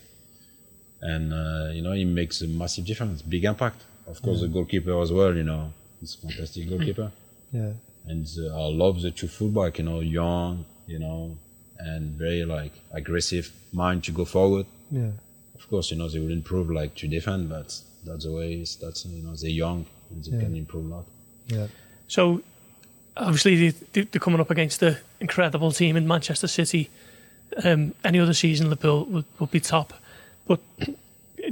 [1.01, 3.80] And, uh, you know, he makes a massive difference, big impact.
[4.08, 5.64] Of course, the goalkeeper as well, you know,
[5.99, 7.12] he's a fantastic goalkeeper.
[7.60, 7.72] yeah,
[8.12, 11.38] And uh, I love the two fullback, you know, young, you know,
[11.80, 14.66] and very like aggressive mind to go forward.
[14.91, 15.12] yeah,
[15.60, 17.68] Of course, you know, they will improve like to defend, but
[18.05, 20.43] that's the way it's, that's, you know, they're young and they Yeah.
[20.43, 21.05] can improve a lot.
[21.47, 21.68] yeah,
[22.08, 22.41] So
[23.20, 26.89] obviously they- they're coming up against the incredible team in Manchester City.
[27.63, 29.93] Um, any other season, Liverpool would, would be top.
[30.47, 30.93] But do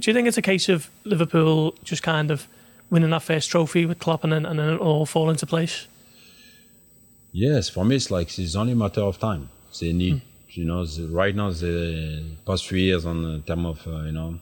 [0.02, 2.48] you think it's a case of Liverpool just kind of
[2.90, 5.88] winning that first trophy with Klopp and then, and then it all fall into place?
[7.32, 9.50] Yes, for me, it's like it's only a matter of time.
[9.80, 13.86] They need, you know, the, right now, the past few years on the term of,
[13.88, 14.40] uh, you know,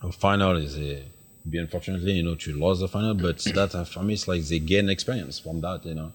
[0.00, 1.00] of final is uh,
[1.48, 4.58] be unfortunately, you know, to lose the final, but that for me, it's like they
[4.58, 6.12] gain experience from that, you know,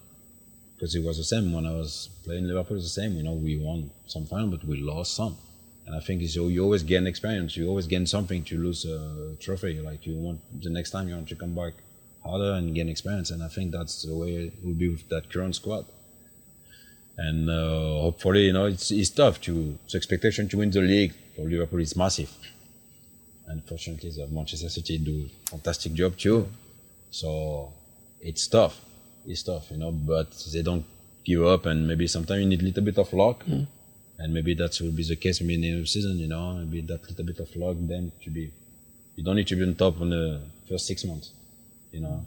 [0.75, 2.77] because it was the same when I was playing Liverpool.
[2.77, 5.37] It's the same, you know, we won some final, but we lost some,
[5.85, 7.57] and I think it's, you always gain experience.
[7.57, 9.79] You always gain something to lose a trophy.
[9.79, 11.73] Like you want the next time you want to come back
[12.23, 15.31] harder and gain experience, and I think that's the way it will be with that
[15.31, 15.85] current squad.
[17.17, 21.13] And uh, hopefully, you know, it's, it's tough to the expectation to win the league
[21.35, 22.31] for Liverpool is massive.
[23.47, 26.47] Unfortunately, the Manchester City do a fantastic job too.
[27.11, 27.73] So
[28.21, 28.79] it's tough.
[29.25, 30.85] It's tough, you know, but they don't
[31.23, 33.43] give up and maybe sometimes you need a little bit of luck.
[33.43, 33.63] Hmm.
[34.19, 36.27] And maybe that will be the case maybe in the end of the season, you
[36.27, 38.51] know, maybe that little bit of luck then to be
[39.15, 41.31] you don't need to be on top in the first six months.
[41.91, 42.25] You know.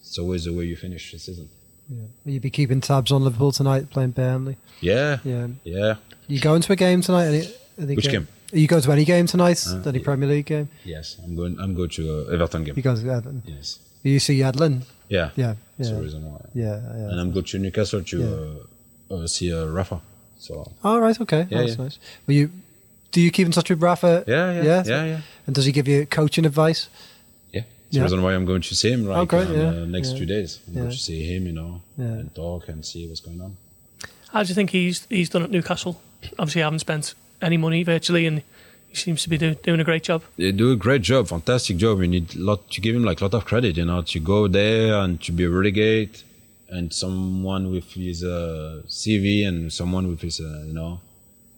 [0.00, 1.48] It's always the way you finish the season.
[1.88, 2.04] yeah.
[2.24, 4.56] Will you be keeping tabs on Liverpool tonight, playing Burnley?
[4.80, 5.18] Yeah.
[5.22, 5.48] Yeah.
[5.64, 5.96] Yeah.
[6.26, 7.26] You going to a game tonight?
[7.26, 7.48] Any,
[7.78, 8.26] any Which game?
[8.52, 9.62] Are you going to any game tonight?
[9.68, 10.04] Uh, any yeah.
[10.04, 10.68] Premier League game?
[10.84, 11.16] Yes.
[11.22, 12.74] I'm going I'm going to uh, Everton game.
[12.76, 13.42] You going to Everton?
[13.46, 13.78] Yes.
[14.02, 14.82] You see Yedlin?
[15.08, 15.30] Yeah.
[15.36, 15.96] Yeah, That's yeah.
[15.96, 16.40] the reason why.
[16.54, 17.10] Yeah, yeah.
[17.10, 18.66] And I'm going to Newcastle to
[19.10, 20.00] uh, uh, see uh, Rafa.
[20.38, 21.46] So Oh, right, okay.
[21.50, 21.82] Yeah, That's yeah.
[21.84, 21.98] nice.
[22.26, 22.50] Will you,
[23.10, 24.24] do you keep in touch with Rafa?
[24.26, 24.82] yeah, yeah, Yeah?
[24.86, 25.20] yeah, yeah.
[25.46, 26.88] And does he give you coaching advice?
[27.52, 27.62] Yeah.
[27.62, 28.00] It's Yeah.
[28.00, 30.18] the reason why I'm going to see him like Oh, great, uh, yeah, next yeah.
[30.18, 30.60] two days.
[30.68, 30.80] I'm Yeah.
[30.82, 32.04] going to see him, you know, Yeah.
[32.20, 33.56] and talk and see what's going on.
[34.32, 36.00] How do you think he's he's done at Newcastle?
[36.38, 38.42] Obviously, haven't spent any money virtually, and
[38.88, 40.22] he seems to be do, doing a great job.
[40.36, 42.00] They do a great job, fantastic job.
[42.00, 44.20] You need a lot to give him like a lot of credit, you know, to
[44.20, 46.24] go there and to be relegate
[46.70, 51.00] and someone with his uh, CV and someone with his, uh, you know,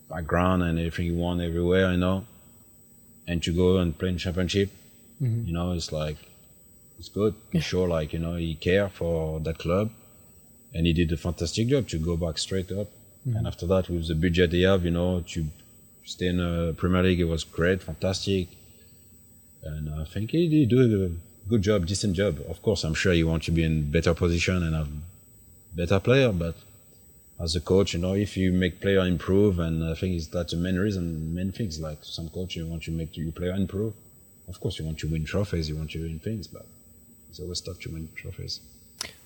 [0.09, 2.25] background and everything he won everywhere, you know,
[3.27, 4.71] and to go and play in championship,
[5.21, 6.17] you know, it's like
[6.99, 7.35] it's good.
[7.53, 9.91] He's sure, like you know, he care for that club,
[10.75, 12.89] and he did a fantastic job to go back straight up.
[13.37, 15.47] And after that, with the budget they have, you know, to
[16.11, 18.49] stay in the Premier League, it was great, fantastic.
[19.63, 22.41] And I think he did do a good job, decent job.
[22.49, 24.87] Of course, I'm sure he wants to be in better position and a
[25.75, 26.57] better player, but
[27.39, 30.53] as a coach, you know, if you make player improve, and I think it's, that's
[30.53, 31.79] the main reason, main things.
[31.81, 33.95] Like some coach, you want to make your player improve.
[34.49, 36.67] Of course, you want to win trophies, you want to win things, but
[37.29, 38.61] it's always tough to win trophies.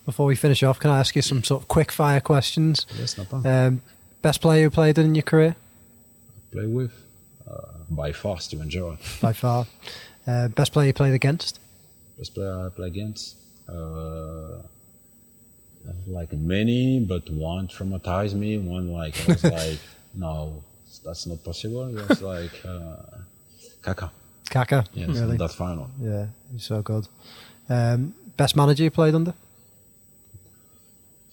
[0.05, 2.87] Before we finish off, can I ask you some sort of quick fire questions?
[2.99, 3.53] Yes, no problem.
[3.53, 3.83] Um,
[4.21, 5.57] best player you played in your career
[6.55, 6.93] Play with,
[7.51, 8.99] uh, by far, Steven Gerrard.
[9.21, 9.67] by far.
[10.25, 11.59] Uh, best player you played against?
[12.17, 13.35] Best player I play against.
[13.69, 14.63] Uh,
[16.07, 18.57] like many, but one traumatized me.
[18.59, 19.81] One like I was like,
[20.15, 20.63] no,
[21.05, 21.89] that's not possible.
[21.89, 23.19] It was like uh,
[23.83, 24.13] Kaka.
[24.49, 24.85] Kaka.
[24.95, 25.37] Yes, really?
[25.37, 25.91] that final.
[26.01, 27.09] Yeah, he's so good.
[27.69, 29.35] Um, best manager you played under?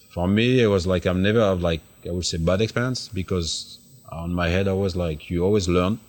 [0.09, 3.77] For me, it was like I'm never have like I would say bad experience because
[4.11, 5.99] on my head I was like you always learn.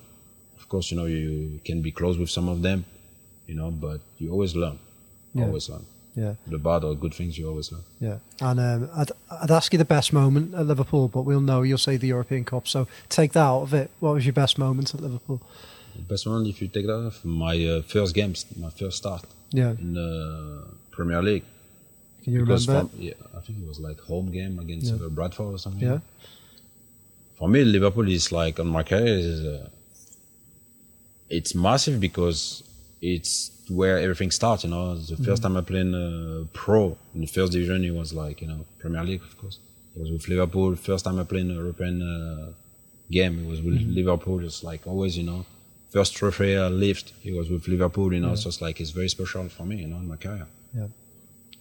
[0.59, 2.84] Of course, you know you can be close with some of them,
[3.46, 4.78] you know, but you always learn.
[5.34, 5.44] Yeah.
[5.46, 5.84] Always learn.
[6.14, 7.84] Yeah, The bad or good things you always learn.
[7.98, 8.18] yeah.
[8.40, 11.78] And um, I'd, I'd ask you the best moment at Liverpool, but we'll know you'll
[11.78, 12.68] say the European Cup.
[12.68, 13.90] So take that out of it.
[14.00, 15.40] What was your best moment at Liverpool?
[15.96, 19.24] The best moment, if you take that off, my uh, first games, my first start
[19.53, 21.44] Yeah, in the Premier League.
[22.22, 22.90] can you Because remember?
[22.90, 25.09] from, yeah, I think it was like home game against Yeah.
[25.09, 25.88] Bradford or something.
[25.88, 26.00] Yeah,
[27.43, 29.68] For me, Liverpool is like on my career is uh,
[31.28, 32.62] it's massive because
[33.01, 34.62] it's where everything starts.
[34.64, 35.24] You know, the Mm-hmm.
[35.24, 38.61] first time I played uh, pro in the first division, it was like you know
[38.78, 39.59] Premier League, of course.
[39.97, 40.76] It was with Liverpool.
[40.76, 42.53] First time I played in a European uh,
[43.11, 43.95] game, it was with Mm-hmm.
[44.01, 44.38] Liverpool.
[44.38, 45.45] Just like always, you know,
[45.90, 48.12] first trophy I lift, it was with Liverpool.
[48.14, 49.76] You know, so it's like it's very special for me.
[49.82, 50.47] You know, in my career.
[50.78, 50.86] yeah.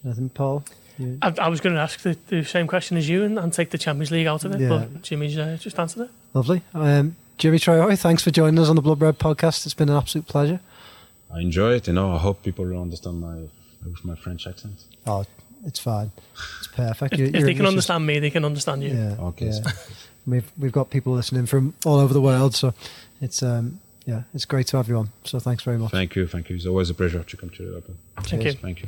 [0.04, 0.64] Nothing, Paul.
[0.98, 3.52] You- I, I was going to ask the, the same question as you and, and
[3.54, 4.70] take the Champions League out of it, Yeah.
[4.70, 6.10] but Djimi's uh, just answered it.
[6.34, 6.62] Lovely.
[6.74, 9.66] Um, Djimi Traore, thanks for joining us on the Blood Red podcast.
[9.66, 10.60] It's been an absolute pleasure.
[11.34, 11.88] I enjoy it.
[11.88, 13.36] You know, I hope people will understand my
[13.86, 14.84] with my French accent.
[15.08, 15.26] Oh,
[15.66, 16.12] it's fine.
[16.60, 17.14] It's perfect.
[17.14, 18.90] If, You- if you're they can understand me, they can understand you.
[18.94, 19.16] Yeah.
[19.20, 19.72] Okay, yeah.
[20.28, 22.74] We've we've got people listening from all over the world, so
[23.22, 25.10] it's um yeah, it's great to have you on.
[25.24, 25.92] So thanks very much.
[25.92, 26.56] Thank you, thank you.
[26.58, 27.96] It's always a pleasure to come to Liverpool.
[28.18, 28.46] Thank Cheers.
[28.56, 28.60] you.
[28.62, 28.88] Thank you.